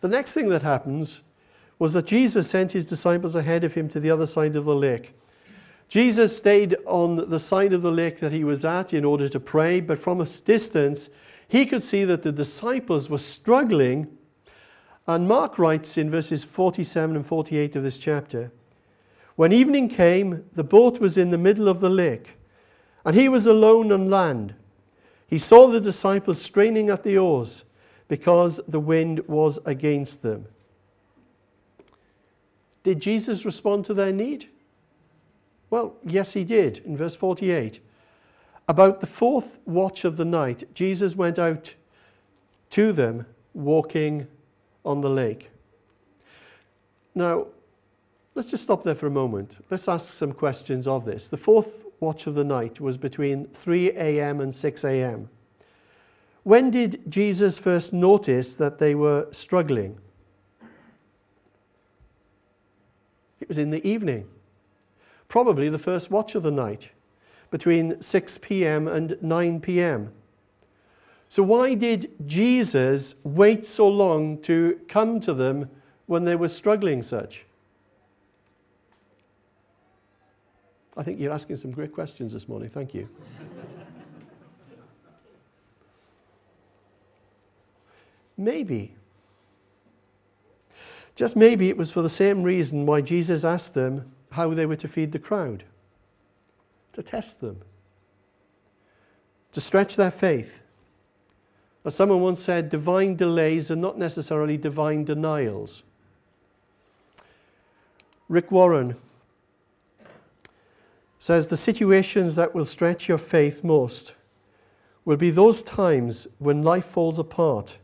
The 0.00 0.08
next 0.08 0.32
thing 0.32 0.48
that 0.48 0.62
happens 0.62 1.22
was 1.78 1.92
that 1.92 2.06
Jesus 2.06 2.50
sent 2.50 2.72
his 2.72 2.86
disciples 2.86 3.34
ahead 3.34 3.64
of 3.64 3.74
him 3.74 3.88
to 3.90 4.00
the 4.00 4.10
other 4.10 4.26
side 4.26 4.56
of 4.56 4.64
the 4.64 4.74
lake. 4.74 5.14
Jesus 5.92 6.34
stayed 6.34 6.74
on 6.86 7.28
the 7.28 7.38
side 7.38 7.74
of 7.74 7.82
the 7.82 7.92
lake 7.92 8.18
that 8.20 8.32
he 8.32 8.44
was 8.44 8.64
at 8.64 8.94
in 8.94 9.04
order 9.04 9.28
to 9.28 9.38
pray, 9.38 9.78
but 9.78 9.98
from 9.98 10.22
a 10.22 10.24
distance, 10.24 11.10
he 11.46 11.66
could 11.66 11.82
see 11.82 12.02
that 12.04 12.22
the 12.22 12.32
disciples 12.32 13.10
were 13.10 13.18
struggling. 13.18 14.06
And 15.06 15.28
Mark 15.28 15.58
writes 15.58 15.98
in 15.98 16.08
verses 16.08 16.44
47 16.44 17.14
and 17.14 17.26
48 17.26 17.76
of 17.76 17.82
this 17.82 17.98
chapter 17.98 18.50
When 19.36 19.52
evening 19.52 19.90
came, 19.90 20.46
the 20.54 20.64
boat 20.64 20.98
was 20.98 21.18
in 21.18 21.30
the 21.30 21.36
middle 21.36 21.68
of 21.68 21.80
the 21.80 21.90
lake, 21.90 22.38
and 23.04 23.14
he 23.14 23.28
was 23.28 23.44
alone 23.44 23.92
on 23.92 24.08
land. 24.08 24.54
He 25.26 25.38
saw 25.38 25.66
the 25.66 25.78
disciples 25.78 26.40
straining 26.40 26.88
at 26.88 27.02
the 27.02 27.18
oars 27.18 27.64
because 28.08 28.62
the 28.66 28.80
wind 28.80 29.28
was 29.28 29.58
against 29.66 30.22
them. 30.22 30.46
Did 32.82 33.00
Jesus 33.00 33.44
respond 33.44 33.84
to 33.84 33.92
their 33.92 34.10
need? 34.10 34.48
Well, 35.72 35.94
yes, 36.04 36.34
he 36.34 36.44
did 36.44 36.82
in 36.84 36.98
verse 36.98 37.16
48. 37.16 37.80
About 38.68 39.00
the 39.00 39.06
fourth 39.06 39.58
watch 39.64 40.04
of 40.04 40.18
the 40.18 40.24
night, 40.26 40.74
Jesus 40.74 41.16
went 41.16 41.38
out 41.38 41.72
to 42.68 42.92
them 42.92 43.24
walking 43.54 44.26
on 44.84 45.00
the 45.00 45.08
lake. 45.08 45.48
Now, 47.14 47.46
let's 48.34 48.50
just 48.50 48.64
stop 48.64 48.82
there 48.82 48.94
for 48.94 49.06
a 49.06 49.10
moment. 49.10 49.64
Let's 49.70 49.88
ask 49.88 50.12
some 50.12 50.32
questions 50.34 50.86
of 50.86 51.06
this. 51.06 51.28
The 51.28 51.38
fourth 51.38 51.86
watch 52.00 52.26
of 52.26 52.34
the 52.34 52.44
night 52.44 52.78
was 52.78 52.98
between 52.98 53.46
3 53.54 53.92
a.m. 53.92 54.42
and 54.42 54.54
6 54.54 54.84
a.m. 54.84 55.30
When 56.42 56.70
did 56.70 57.00
Jesus 57.10 57.58
first 57.58 57.94
notice 57.94 58.52
that 58.56 58.78
they 58.78 58.94
were 58.94 59.26
struggling? 59.30 59.98
It 63.40 63.48
was 63.48 63.56
in 63.56 63.70
the 63.70 63.86
evening, 63.88 64.28
probably 65.32 65.68
the 65.70 65.78
first 65.78 66.10
watch 66.10 66.34
of 66.34 66.42
the 66.42 66.50
night, 66.50 66.90
between 67.50 68.02
6 68.02 68.38
p.m. 68.42 68.86
and 68.86 69.16
9 69.22 69.60
p.m. 69.60 70.12
So, 71.30 71.42
why 71.42 71.72
did 71.72 72.10
Jesus 72.26 73.14
wait 73.24 73.64
so 73.64 73.88
long 73.88 74.36
to 74.42 74.78
come 74.88 75.20
to 75.20 75.32
them 75.32 75.70
when 76.04 76.26
they 76.26 76.36
were 76.36 76.48
struggling 76.48 77.02
such? 77.02 77.46
I 80.98 81.02
think 81.02 81.18
you're 81.18 81.32
asking 81.32 81.56
some 81.56 81.70
great 81.70 81.94
questions 81.94 82.34
this 82.34 82.46
morning. 82.46 82.68
Thank 82.68 82.92
you. 82.92 83.08
maybe, 88.36 88.92
just 91.16 91.36
maybe 91.36 91.70
it 91.70 91.78
was 91.78 91.90
for 91.90 92.02
the 92.02 92.10
same 92.10 92.42
reason 92.42 92.84
why 92.84 93.00
Jesus 93.00 93.46
asked 93.46 93.72
them 93.72 94.11
how 94.32 94.52
they 94.54 94.66
were 94.66 94.76
to 94.76 94.88
feed 94.88 95.12
the 95.12 95.18
crowd 95.18 95.64
to 96.92 97.02
test 97.02 97.40
them, 97.40 97.60
to 99.52 99.60
stretch 99.60 99.96
their 99.96 100.10
faith. 100.10 100.62
As 101.84 101.94
someone 101.94 102.20
once 102.20 102.40
said, 102.40 102.68
divine 102.68 103.16
delays 103.16 103.70
are 103.70 103.76
not 103.76 103.98
necessarily 103.98 104.56
divine 104.56 105.04
denials. 105.04 105.82
Rick 108.28 108.50
Warren 108.50 108.96
says 111.18 111.48
the 111.48 111.56
situations 111.56 112.34
that 112.34 112.54
will 112.54 112.64
stretch 112.64 113.08
your 113.08 113.18
faith 113.18 113.64
most 113.64 114.14
will 115.04 115.16
be 115.16 115.30
those 115.30 115.62
times 115.62 116.26
when 116.38 116.62
life 116.62 116.86
falls 116.86 117.18
apart 117.18 117.76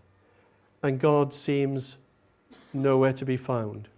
and 0.83 1.01
God 1.01 1.35
seems 1.35 1.97
nowhere 2.73 3.13
to 3.13 3.25
be 3.25 3.37
found. 3.37 3.89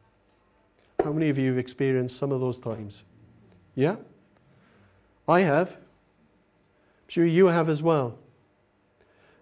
How 1.04 1.12
many 1.12 1.28
of 1.28 1.38
you 1.38 1.48
have 1.50 1.58
experienced 1.58 2.18
some 2.18 2.32
of 2.32 2.40
those 2.40 2.58
times? 2.58 3.04
Yeah? 3.74 3.96
I 5.28 5.40
have. 5.40 5.70
I'm 5.70 7.08
sure 7.08 7.26
you 7.26 7.46
have 7.46 7.68
as 7.68 7.82
well. 7.82 8.18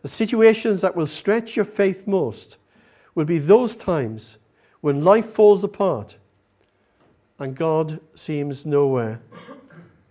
The 0.03 0.09
situations 0.09 0.81
that 0.81 0.95
will 0.95 1.07
stretch 1.07 1.57
your 1.57 1.65
faith 1.65 2.07
most 2.07 2.57
will 3.15 3.25
be 3.25 3.39
those 3.39 3.77
times 3.77 4.39
when 4.81 5.03
life 5.03 5.27
falls 5.27 5.65
apart 5.65 6.17
and 7.39 7.57
God 7.57 8.01
seems 8.15 8.65
nowhere 8.65 9.21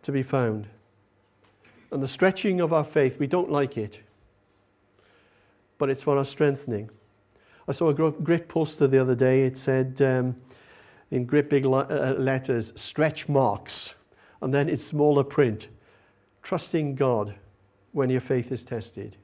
to 0.01 0.12
be 0.12 0.23
found. 0.23 0.67
And 1.91 2.03
the 2.03 2.07
stretching 2.07 2.60
of 2.60 2.73
our 2.73 2.83
faith, 2.83 3.19
we 3.19 3.27
don't 3.27 3.51
like 3.51 3.77
it, 3.77 3.99
but 5.77 5.89
it's 5.89 6.03
for 6.03 6.17
our 6.17 6.25
strengthening. 6.25 6.89
I 7.67 7.71
saw 7.71 7.89
a 7.89 7.93
great 7.93 8.47
poster 8.47 8.88
the 8.88 8.99
other 8.99 9.15
day. 9.15 9.43
It 9.43 9.57
said 9.57 10.01
um, 10.01 10.36
in 11.12 11.26
great 11.26 11.50
big 11.50 11.65
uh, 11.65 12.15
letters, 12.17 12.74
stretch 12.76 13.30
marks, 13.30 13.96
and 14.41 14.54
then 14.54 14.70
in 14.70 14.78
smaller 14.78 15.24
print, 15.24 15.67
trusting 16.43 16.96
God 16.96 17.36
when 17.91 18.10
your 18.10 18.22
faith 18.22 18.52
is 18.52 18.63
tested. 18.63 19.17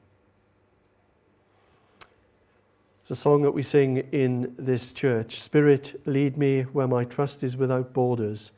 It's 3.02 3.10
a 3.10 3.16
song 3.16 3.42
that 3.42 3.50
we 3.50 3.62
sing 3.62 3.98
in 4.12 4.54
this 4.58 4.92
church. 4.92 5.38
Spirit, 5.38 6.00
lead 6.06 6.38
me 6.38 6.62
where 6.62 6.88
my 6.88 7.04
trust 7.04 7.44
is 7.44 7.56
without 7.56 7.92
borders. 7.92 8.50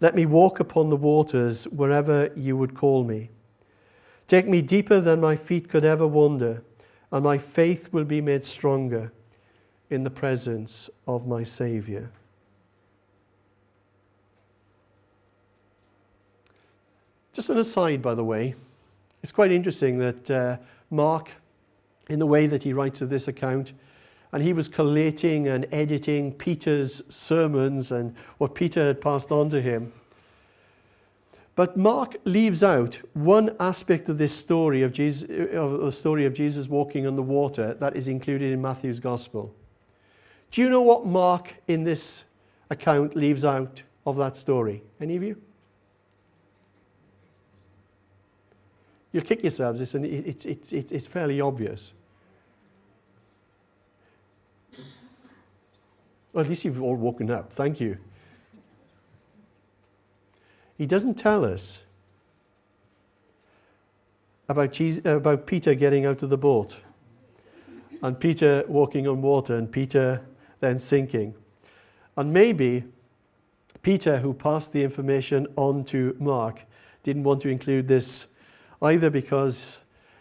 Let 0.00 0.16
me 0.16 0.26
walk 0.26 0.58
upon 0.58 0.88
the 0.88 0.96
waters 0.96 1.68
wherever 1.68 2.32
you 2.34 2.56
would 2.56 2.74
call 2.74 3.04
me. 3.04 3.30
Take 4.26 4.48
me 4.48 4.60
deeper 4.60 5.00
than 5.00 5.20
my 5.20 5.36
feet 5.36 5.68
could 5.68 5.84
ever 5.84 6.06
wander 6.06 6.64
and 7.12 7.24
my 7.24 7.38
faith 7.38 7.92
will 7.92 8.04
be 8.04 8.20
made 8.20 8.44
stronger 8.44 9.12
in 9.88 10.04
the 10.04 10.10
presence 10.10 10.88
of 11.06 11.26
my 11.26 11.42
Saviour. 11.42 12.10
Just 17.32 17.50
an 17.50 17.58
aside, 17.58 18.02
by 18.02 18.14
the 18.14 18.24
way, 18.24 18.54
it's 19.22 19.32
quite 19.32 19.52
interesting 19.52 19.98
that 19.98 20.30
uh, 20.30 20.56
Mark, 20.90 21.30
in 22.08 22.18
the 22.18 22.26
way 22.26 22.46
that 22.46 22.62
he 22.62 22.72
writes 22.72 23.00
of 23.00 23.08
this 23.08 23.28
account, 23.28 23.72
and 24.32 24.42
he 24.42 24.52
was 24.52 24.68
collating 24.68 25.48
and 25.48 25.66
editing 25.72 26.32
Peter's 26.32 27.02
sermons 27.08 27.92
and 27.92 28.14
what 28.38 28.54
Peter 28.54 28.86
had 28.86 29.00
passed 29.00 29.30
on 29.32 29.48
to 29.50 29.60
him. 29.60 29.92
But 31.56 31.76
Mark 31.76 32.16
leaves 32.24 32.62
out 32.62 33.00
one 33.12 33.54
aspect 33.60 34.08
of 34.08 34.18
this 34.18 34.34
story 34.36 34.82
of, 34.82 34.92
Jesus, 34.92 35.28
of 35.52 35.80
the 35.80 35.92
story 35.92 36.24
of 36.24 36.32
Jesus 36.32 36.68
walking 36.68 37.06
on 37.06 37.16
the 37.16 37.22
water 37.22 37.74
that 37.74 37.96
is 37.96 38.08
included 38.08 38.52
in 38.52 38.62
Matthew's 38.62 39.00
gospel. 39.00 39.54
Do 40.50 40.62
you 40.62 40.70
know 40.70 40.82
what 40.82 41.06
Mark 41.06 41.56
in 41.68 41.84
this 41.84 42.24
account 42.70 43.14
leaves 43.14 43.44
out 43.44 43.82
of 44.06 44.16
that 44.16 44.36
story? 44.36 44.82
Any 45.00 45.16
of 45.16 45.22
you? 45.22 45.40
You'll 49.12 49.24
kick 49.24 49.42
yourselves, 49.42 49.80
it's, 49.80 50.44
it's, 50.46 50.72
it's 50.72 51.06
fairly 51.06 51.40
obvious. 51.40 51.92
Well, 56.32 56.44
at 56.44 56.48
least 56.48 56.64
you've 56.64 56.80
all 56.80 56.94
woken 56.94 57.30
up. 57.30 57.52
Thank 57.52 57.80
you. 57.80 57.98
He 60.78 60.86
doesn't 60.86 61.14
tell 61.14 61.44
us 61.44 61.82
about, 64.48 64.72
Jesus, 64.72 65.04
about 65.04 65.46
Peter 65.46 65.74
getting 65.74 66.06
out 66.06 66.22
of 66.22 66.30
the 66.30 66.38
boat 66.38 66.80
and 68.02 68.18
Peter 68.18 68.64
walking 68.66 69.06
on 69.06 69.20
water 69.22 69.56
and 69.56 69.70
Peter 69.70 70.22
then 70.60 70.78
sinking. 70.78 71.34
And 72.16 72.32
maybe 72.32 72.84
Peter, 73.82 74.18
who 74.18 74.32
passed 74.32 74.72
the 74.72 74.82
information 74.82 75.46
on 75.56 75.84
to 75.86 76.16
Mark, 76.18 76.62
didn't 77.02 77.24
want 77.24 77.40
to 77.42 77.48
include 77.48 77.88
this 77.88 78.28
either 78.82 79.10
because 79.10 79.80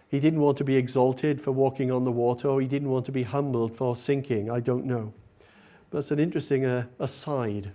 he 0.10 0.20
didn't 0.20 0.42
want 0.42 0.58
to 0.58 0.64
be 0.64 0.76
exalted 0.76 1.42
for 1.42 1.52
walking 1.52 1.92
on 1.92 2.04
the 2.04 2.12
water 2.12 2.48
or 2.48 2.62
he 2.62 2.68
didn't 2.68 2.90
want 2.90 3.06
to 3.06 3.12
be 3.12 3.24
humbled 3.24 3.76
for 3.76 3.96
sinking. 3.96 4.50
I 4.50 4.60
don't 4.60 4.86
know. 4.86 5.14
That's 5.92 6.12
an 6.12 6.20
interesting 6.20 6.66
uh, 6.66 6.86
aside. 7.00 7.72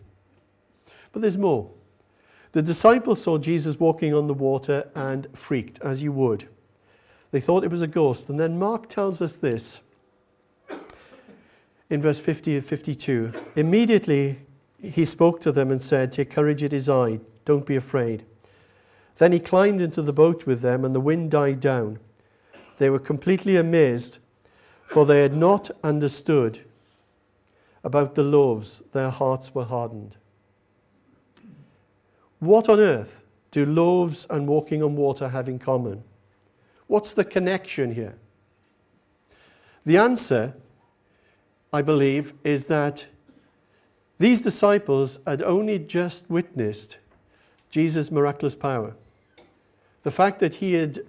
But 1.13 1.23
there's 1.23 1.39
more. 1.39 1.71
The 2.53 2.63
disciples 2.63 3.23
saw 3.23 3.39
Jesus 3.39 3.81
walking 3.81 4.15
on 4.15 4.27
the 4.27 4.35
water 4.35 4.89
and 4.95 5.27
freaked, 5.33 5.81
as 5.81 6.03
you 6.03 6.13
would. 6.13 6.49
They 7.31 7.41
thought 7.41 7.65
it 7.65 7.71
was 7.71 7.83
a 7.83 7.89
ghost. 7.89 8.29
And 8.29 8.39
then 8.39 8.59
Mark 8.59 8.89
tells 8.89 9.21
us 9.21 9.37
this 9.37 9.81
in 11.91 12.01
verse 12.01 12.21
50 12.21 12.57
and 12.57 12.65
52. 12.65 13.33
Immediately 13.57 14.39
he 14.81 15.05
spoke 15.05 15.41
to 15.41 15.53
them 15.53 15.71
and 15.71 15.81
said, 15.81 16.13
Take 16.13 16.31
courage, 16.31 16.63
it 16.63 16.73
is 16.73 16.89
I. 16.89 17.21
Don't 17.45 17.67
be 17.67 17.77
afraid. 17.77 18.25
Then 19.19 19.33
he 19.33 19.41
climbed 19.41 19.81
into 19.81 20.03
the 20.03 20.13
boat 20.13 20.47
with 20.47 20.61
them, 20.61 20.85
and 20.85 20.95
the 20.95 21.01
wind 21.01 21.31
died 21.31 21.61
down. 21.61 21.99
They 22.79 22.91
were 22.91 22.99
completely 22.99 23.57
amazed, 23.57 24.19
for 24.87 25.07
they 25.07 25.23
had 25.23 25.35
not 25.35 25.71
understood 25.83 26.61
about 27.85 28.15
the 28.15 28.23
loaves, 28.23 28.83
their 28.93 29.11
hearts 29.11 29.55
were 29.55 29.65
hardened. 29.65 30.17
What 32.41 32.69
on 32.69 32.81
earth 32.81 33.25
do 33.51 33.65
loaves 33.65 34.27
and 34.31 34.49
walking 34.49 34.83
on 34.83 34.97
water 34.97 35.29
have 35.29 35.49
in 35.49 35.59
common? 35.59 36.03
What's 36.87 37.13
the 37.13 37.25
connection 37.25 37.95
here? 37.95 38.17
The 39.87 39.99
answer, 39.99 40.55
I 41.73 41.83
believe, 41.83 42.33
is 42.43 42.67
that 42.67 43.07
these 44.19 44.41
disciples 44.41 45.19
had 45.27 45.43
only 45.43 45.79
just 45.79 46.29
witnessed 46.31 46.99
Jesus' 47.71 48.11
miraculous 48.11 48.55
power. 48.55 48.95
The 50.05 50.11
fact 50.11 50.39
that 50.41 50.57
he 50.57 50.75
had 50.75 51.01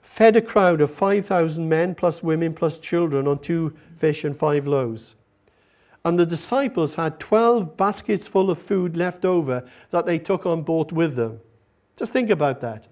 fed 0.00 0.34
a 0.34 0.42
crowd 0.42 0.80
of 0.80 0.90
5,000 0.90 1.68
men 1.68 1.94
plus 1.94 2.22
women 2.22 2.54
plus 2.54 2.78
children 2.78 3.28
on 3.28 3.38
two 3.38 3.74
fish 3.96 4.24
and 4.24 4.36
five 4.36 4.66
loaves. 4.66 5.14
And 6.04 6.18
the 6.18 6.26
disciples 6.26 6.94
had 6.94 7.20
12 7.20 7.76
baskets 7.76 8.26
full 8.26 8.50
of 8.50 8.58
food 8.58 8.96
left 8.96 9.24
over 9.24 9.68
that 9.90 10.06
they 10.06 10.18
took 10.18 10.46
on 10.46 10.62
board 10.62 10.92
with 10.92 11.16
them. 11.16 11.40
Just 11.96 12.12
think 12.12 12.30
about 12.30 12.60
that. 12.62 12.86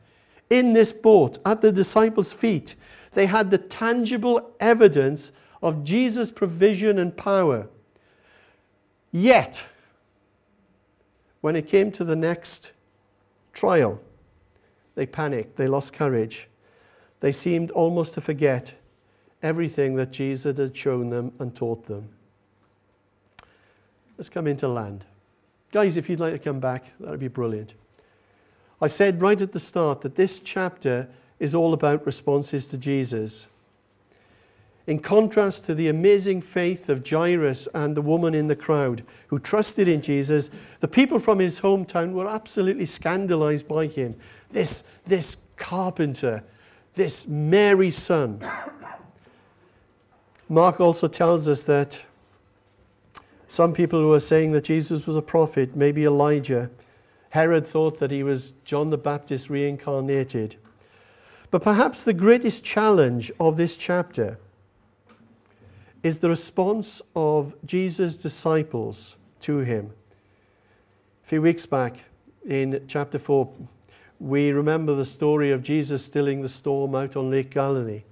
In 0.50 0.74
this 0.74 0.92
boat, 0.92 1.38
at 1.46 1.60
the 1.60 1.72
disciples' 1.72 2.32
feet, 2.32 2.74
they 3.12 3.26
had 3.26 3.50
the 3.50 3.58
tangible 3.58 4.52
evidence 4.60 5.32
of 5.62 5.84
Jesus' 5.84 6.30
provision 6.30 6.98
and 6.98 7.16
power. 7.16 7.68
Yet, 9.10 9.64
when 11.40 11.56
it 11.56 11.68
came 11.68 11.90
to 11.92 12.04
the 12.04 12.16
next 12.16 12.72
trial, 13.52 14.00
they 14.96 15.06
panicked, 15.06 15.56
they 15.56 15.68
lost 15.68 15.92
courage. 15.92 16.48
They 17.20 17.30
seemed 17.30 17.70
almost 17.70 18.14
to 18.14 18.20
forget 18.20 18.72
everything 19.42 19.94
that 19.96 20.10
Jesus 20.10 20.58
had 20.58 20.76
shown 20.76 21.10
them 21.10 21.32
and 21.38 21.54
taught 21.54 21.86
them. 21.86 22.08
Let's 24.18 24.28
come 24.28 24.46
into 24.46 24.66
land. 24.66 25.04
Guys, 25.70 25.96
if 25.96 26.08
you'd 26.08 26.20
like 26.20 26.32
to 26.32 26.38
come 26.38 26.58
back, 26.58 26.86
that 26.98 27.10
would 27.10 27.20
be 27.20 27.28
brilliant. 27.28 27.74
I 28.80 28.88
said 28.88 29.22
right 29.22 29.40
at 29.40 29.52
the 29.52 29.60
start 29.60 30.00
that 30.00 30.16
this 30.16 30.38
chapter 30.38 31.08
is 31.38 31.54
all 31.54 31.74
about 31.74 32.06
responses 32.06 32.66
to 32.68 32.78
Jesus. 32.78 33.46
In 34.86 35.00
contrast 35.00 35.64
to 35.66 35.74
the 35.74 35.88
amazing 35.88 36.40
faith 36.40 36.88
of 36.88 37.06
Jairus 37.06 37.66
and 37.74 37.96
the 37.96 38.02
woman 38.02 38.34
in 38.34 38.46
the 38.46 38.54
crowd 38.54 39.02
who 39.26 39.38
trusted 39.38 39.88
in 39.88 40.00
Jesus, 40.00 40.50
the 40.80 40.88
people 40.88 41.18
from 41.18 41.40
his 41.40 41.60
hometown 41.60 42.12
were 42.12 42.28
absolutely 42.28 42.86
scandalized 42.86 43.66
by 43.66 43.86
him. 43.86 44.14
This, 44.56 44.84
this 45.06 45.36
carpenter, 45.56 46.42
this 46.94 47.28
Mary's 47.28 47.98
son. 47.98 48.40
Mark 50.48 50.80
also 50.80 51.08
tells 51.08 51.46
us 51.46 51.64
that 51.64 52.00
some 53.48 53.74
people 53.74 54.08
were 54.08 54.18
saying 54.18 54.52
that 54.52 54.64
Jesus 54.64 55.06
was 55.06 55.14
a 55.14 55.20
prophet, 55.20 55.76
maybe 55.76 56.06
Elijah. 56.06 56.70
Herod 57.28 57.66
thought 57.66 57.98
that 57.98 58.10
he 58.10 58.22
was 58.22 58.54
John 58.64 58.88
the 58.88 58.96
Baptist 58.96 59.50
reincarnated. 59.50 60.56
But 61.50 61.60
perhaps 61.60 62.02
the 62.02 62.14
greatest 62.14 62.64
challenge 62.64 63.30
of 63.38 63.58
this 63.58 63.76
chapter 63.76 64.38
is 66.02 66.20
the 66.20 66.30
response 66.30 67.02
of 67.14 67.54
Jesus' 67.66 68.16
disciples 68.16 69.16
to 69.40 69.58
him. 69.58 69.92
A 71.26 71.28
few 71.28 71.42
weeks 71.42 71.66
back 71.66 71.98
in 72.48 72.86
chapter 72.88 73.18
4, 73.18 73.52
we 74.18 74.50
remember 74.50 74.94
the 74.94 75.04
story 75.04 75.50
of 75.50 75.62
Jesus 75.62 76.04
stilling 76.04 76.42
the 76.42 76.48
storm 76.48 76.94
out 76.94 77.16
on 77.16 77.30
Lake 77.30 77.50
Galilee. 77.50 78.04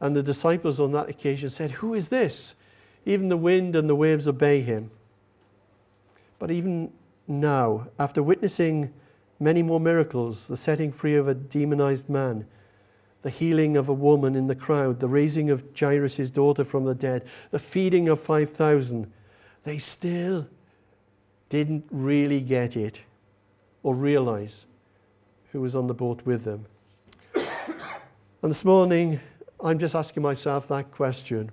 And 0.00 0.14
the 0.14 0.22
disciples 0.22 0.80
on 0.80 0.92
that 0.92 1.08
occasion 1.08 1.50
said, 1.50 1.72
Who 1.72 1.94
is 1.94 2.08
this? 2.08 2.54
Even 3.04 3.28
the 3.28 3.36
wind 3.36 3.74
and 3.74 3.88
the 3.88 3.94
waves 3.94 4.28
obey 4.28 4.60
him. 4.62 4.90
But 6.38 6.50
even 6.50 6.92
now, 7.26 7.88
after 7.98 8.22
witnessing 8.22 8.92
many 9.40 9.62
more 9.62 9.80
miracles, 9.80 10.48
the 10.48 10.56
setting 10.56 10.92
free 10.92 11.14
of 11.14 11.28
a 11.28 11.34
demonized 11.34 12.08
man, 12.08 12.46
the 13.22 13.30
healing 13.30 13.76
of 13.76 13.88
a 13.88 13.94
woman 13.94 14.34
in 14.34 14.46
the 14.46 14.54
crowd, 14.54 15.00
the 15.00 15.08
raising 15.08 15.50
of 15.50 15.64
Jairus' 15.78 16.30
daughter 16.30 16.64
from 16.64 16.84
the 16.84 16.94
dead, 16.94 17.24
the 17.50 17.58
feeding 17.58 18.08
of 18.08 18.20
5,000, 18.20 19.12
they 19.64 19.78
still 19.78 20.46
didn't 21.48 21.84
really 21.90 22.40
get 22.40 22.76
it 22.76 23.00
or 23.82 23.94
realize 23.94 24.66
who 25.58 25.62
was 25.62 25.74
on 25.74 25.88
the 25.88 25.94
boat 25.94 26.22
with 26.24 26.44
them. 26.44 26.64
and 27.34 28.50
this 28.50 28.64
morning, 28.64 29.18
I'm 29.58 29.76
just 29.76 29.96
asking 29.96 30.22
myself 30.22 30.68
that 30.68 30.92
question 30.92 31.50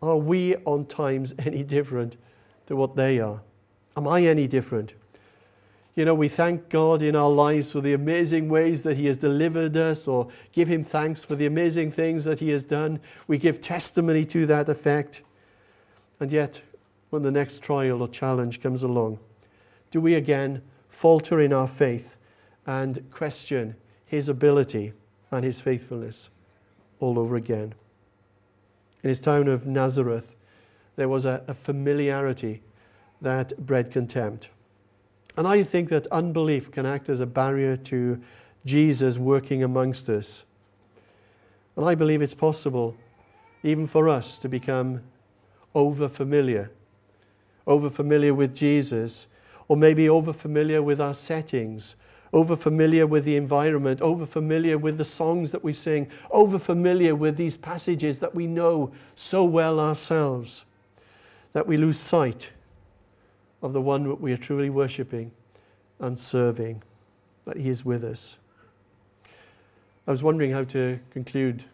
Are 0.00 0.16
we 0.16 0.54
on 0.58 0.86
times 0.86 1.34
any 1.40 1.64
different 1.64 2.16
to 2.68 2.76
what 2.76 2.94
they 2.94 3.18
are? 3.18 3.40
Am 3.96 4.06
I 4.06 4.22
any 4.22 4.46
different? 4.46 4.94
You 5.96 6.04
know, 6.04 6.14
we 6.14 6.28
thank 6.28 6.68
God 6.68 7.02
in 7.02 7.16
our 7.16 7.28
lives 7.28 7.72
for 7.72 7.80
the 7.80 7.94
amazing 7.94 8.48
ways 8.48 8.84
that 8.84 8.96
He 8.96 9.06
has 9.06 9.16
delivered 9.16 9.76
us, 9.76 10.06
or 10.06 10.28
give 10.52 10.68
Him 10.68 10.84
thanks 10.84 11.24
for 11.24 11.34
the 11.34 11.46
amazing 11.46 11.90
things 11.90 12.22
that 12.22 12.38
He 12.38 12.50
has 12.50 12.64
done. 12.64 13.00
We 13.26 13.38
give 13.38 13.60
testimony 13.60 14.24
to 14.26 14.46
that 14.46 14.68
effect. 14.68 15.20
And 16.20 16.30
yet, 16.30 16.60
when 17.10 17.22
the 17.22 17.32
next 17.32 17.60
trial 17.60 18.02
or 18.02 18.08
challenge 18.08 18.60
comes 18.60 18.84
along, 18.84 19.18
do 19.90 20.00
we 20.00 20.14
again 20.14 20.62
falter 20.88 21.40
in 21.40 21.52
our 21.52 21.66
faith 21.66 22.16
and 22.66 23.10
question 23.10 23.76
His 24.04 24.28
ability 24.28 24.92
and 25.30 25.44
His 25.44 25.60
faithfulness 25.60 26.30
all 27.00 27.18
over 27.18 27.36
again? 27.36 27.74
In 29.02 29.08
his 29.08 29.20
town 29.20 29.48
of 29.48 29.66
Nazareth, 29.66 30.36
there 30.96 31.08
was 31.08 31.24
a, 31.24 31.42
a 31.48 31.54
familiarity 31.54 32.62
that 33.20 33.56
bred 33.58 33.90
contempt. 33.90 34.48
And 35.36 35.48
I 35.48 35.62
think 35.62 35.88
that 35.88 36.06
unbelief 36.08 36.70
can 36.70 36.86
act 36.86 37.08
as 37.08 37.20
a 37.20 37.26
barrier 37.26 37.76
to 37.76 38.20
Jesus 38.64 39.18
working 39.18 39.62
amongst 39.62 40.08
us. 40.08 40.44
And 41.76 41.86
I 41.86 41.94
believe 41.94 42.22
it's 42.22 42.34
possible, 42.34 42.94
even 43.62 43.86
for 43.86 44.08
us, 44.08 44.38
to 44.38 44.48
become 44.48 45.00
over 45.74 46.08
familiar, 46.08 46.70
over 47.66 47.88
familiar 47.88 48.34
with 48.34 48.54
Jesus, 48.54 49.26
or 49.68 49.76
maybe 49.76 50.08
over 50.08 50.32
familiar 50.32 50.82
with 50.82 51.00
our 51.00 51.14
settings, 51.14 51.96
over 52.32 52.56
familiar 52.56 53.06
with 53.06 53.24
the 53.24 53.36
environment, 53.36 54.00
over 54.00 54.24
familiar 54.24 54.78
with 54.78 54.96
the 54.96 55.04
songs 55.04 55.50
that 55.50 55.62
we 55.62 55.72
sing, 55.72 56.08
over 56.30 56.58
familiar 56.58 57.14
with 57.14 57.36
these 57.36 57.56
passages 57.56 58.20
that 58.20 58.34
we 58.34 58.46
know 58.46 58.90
so 59.14 59.44
well 59.44 59.78
ourselves, 59.78 60.64
that 61.52 61.66
we 61.66 61.76
lose 61.76 61.98
sight 61.98 62.50
of 63.60 63.72
the 63.72 63.80
one 63.80 64.04
that 64.04 64.20
we 64.20 64.32
are 64.32 64.38
truly 64.38 64.70
worshipping 64.70 65.30
and 66.00 66.18
serving, 66.18 66.82
that 67.44 67.58
He 67.58 67.68
is 67.68 67.84
with 67.84 68.02
us. 68.02 68.38
I 70.06 70.10
was 70.10 70.22
wondering 70.22 70.50
how 70.50 70.64
to 70.64 70.98
conclude 71.10 71.64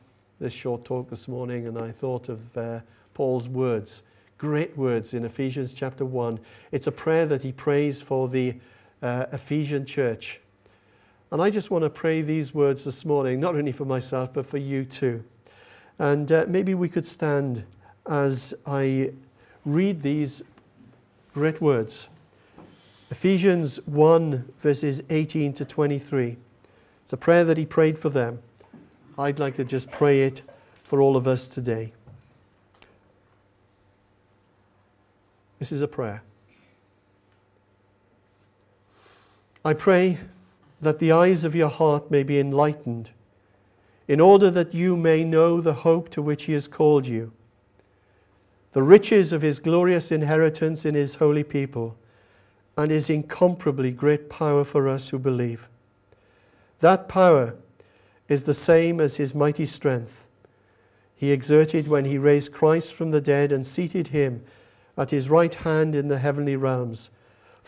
this 0.41 0.53
short 0.53 0.85
talk 0.85 1.09
this 1.09 1.29
morning, 1.29 1.67
and 1.67 1.79
I 1.79 1.93
thought 1.93 2.29
of 2.29 2.57
uh, 2.57 2.81
Paul's 3.15 3.49
words, 3.49 4.03
great 4.39 4.77
words 4.77 5.15
in 5.15 5.25
Ephesians 5.25 5.73
chapter 5.73 6.05
1. 6.05 6.39
It's 6.71 6.87
a 6.87 6.93
prayer 6.93 7.27
that 7.27 7.43
he 7.43 7.53
prays 7.53 8.03
for 8.03 8.29
the 8.29 8.57
uh, 9.03 9.27
Ephesian 9.33 9.87
church. 9.87 10.41
And 11.31 11.43
I 11.43 11.51
just 11.51 11.71
want 11.71 11.85
to 11.85 11.91
pray 11.91 12.23
these 12.23 12.55
words 12.55 12.85
this 12.85 13.05
morning, 13.05 13.39
not 13.39 13.55
only 13.55 13.73
for 13.73 13.85
myself, 13.85 14.33
but 14.33 14.47
for 14.47 14.57
you 14.57 14.85
too. 14.85 15.23
And 15.99 16.33
uh, 16.33 16.47
maybe 16.49 16.75
we 16.75 16.89
could 16.89 17.07
stand 17.07 17.65
as 18.09 18.55
I 18.67 19.13
read 19.67 20.03
these 20.03 20.43
great 21.35 21.61
words. 21.61 22.09
Ephesians 23.11 23.79
1, 23.87 24.53
verses 24.59 25.03
18 25.11 25.53
to 25.55 25.65
23. 25.65 26.37
It's 27.03 27.13
a 27.13 27.17
prayer 27.17 27.45
that 27.45 27.59
he 27.59 27.67
prayed 27.67 27.99
for 27.99 28.09
them. 28.09 28.39
I'd 29.19 29.39
like 29.39 29.57
to 29.57 29.65
just 29.65 29.91
pray 29.91 30.23
it 30.23 30.43
for 30.83 31.03
all 31.03 31.17
of 31.17 31.27
us 31.27 31.47
today. 31.47 31.93
This 35.59 35.73
is 35.73 35.83
a 35.83 35.89
prayer. 35.89 36.23
I 39.65 39.75
pray 39.75 40.19
that 40.81 40.99
the 40.99 41.13
eyes 41.13 41.45
of 41.45 41.55
your 41.55 41.69
heart 41.69 42.11
may 42.11 42.23
be 42.23 42.39
enlightened, 42.39 43.11
in 44.07 44.21
order 44.21 44.51
that 44.51 44.75
you 44.75 44.97
may 44.97 45.25
know 45.25 45.61
the 45.61 45.75
hope 45.75 46.09
to 46.11 46.23
which 46.23 46.45
he 46.45 46.53
has 46.53 46.69
called 46.69 47.07
you 47.07 47.33
the 48.73 48.83
riches 48.83 49.33
of 49.33 49.41
his 49.41 49.59
glorious 49.59 50.13
inheritance 50.13 50.85
in 50.85 50.95
his 50.95 51.17
holy 51.17 51.43
people, 51.43 51.97
and 52.77 52.91
his 52.91 53.09
incomparably 53.09 53.91
great 53.91 54.29
power 54.29 54.63
for 54.63 54.87
us 54.87 55.09
who 55.09 55.19
believe. 55.19 55.69
That 56.81 57.09
power 57.09 57.57
is 58.29 58.45
the 58.45 58.55
same 58.55 59.01
as 59.01 59.17
his 59.17 59.35
mighty 59.35 59.65
strength 59.65 60.29
he 61.19 61.33
exerted 61.33 61.89
when 61.89 62.05
he 62.05 62.17
raised 62.17 62.53
Christ 62.53 62.95
from 62.95 63.11
the 63.11 63.21
dead 63.21 63.51
and 63.51 63.67
seated 63.67 64.09
him 64.09 64.45
at 64.97 65.11
his 65.11 65.29
right 65.29 65.53
hand 65.53 65.97
in 65.97 66.07
the 66.07 66.21
heavenly 66.21 66.55
realms, 66.55 67.11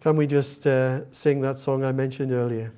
Can 0.00 0.16
we 0.16 0.26
just 0.26 0.66
uh, 0.66 1.02
sing 1.12 1.42
that 1.42 1.56
song 1.56 1.84
I 1.84 1.92
mentioned 1.92 2.32
earlier? 2.32 2.72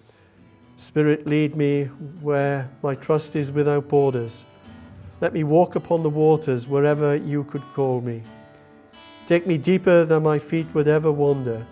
Spirit, 0.76 1.24
lead 1.24 1.54
me 1.54 1.84
where 2.20 2.68
my 2.82 2.96
trust 2.96 3.36
is 3.36 3.52
without 3.52 3.86
borders. 3.86 4.44
Let 5.20 5.32
me 5.32 5.44
walk 5.44 5.76
upon 5.76 6.02
the 6.02 6.10
waters 6.10 6.66
wherever 6.66 7.14
you 7.14 7.44
could 7.44 7.62
call 7.74 8.00
me. 8.00 8.24
Take 9.28 9.46
me 9.46 9.56
deeper 9.56 10.04
than 10.04 10.24
my 10.24 10.40
feet 10.40 10.66
would 10.74 10.88
ever 10.88 11.12
wander, 11.12 11.64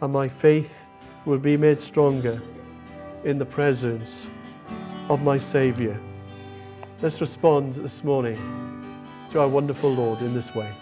and 0.00 0.12
my 0.12 0.26
faith 0.26 0.88
will 1.24 1.38
be 1.38 1.56
made 1.56 1.78
stronger 1.78 2.42
in 3.22 3.38
the 3.38 3.46
presence 3.46 4.26
of 5.08 5.22
my 5.22 5.36
Saviour. 5.36 5.96
Let's 7.00 7.20
respond 7.20 7.74
this 7.74 8.02
morning 8.02 8.36
to 9.30 9.40
our 9.40 9.48
wonderful 9.48 9.94
Lord 9.94 10.20
in 10.20 10.34
this 10.34 10.52
way. 10.52 10.72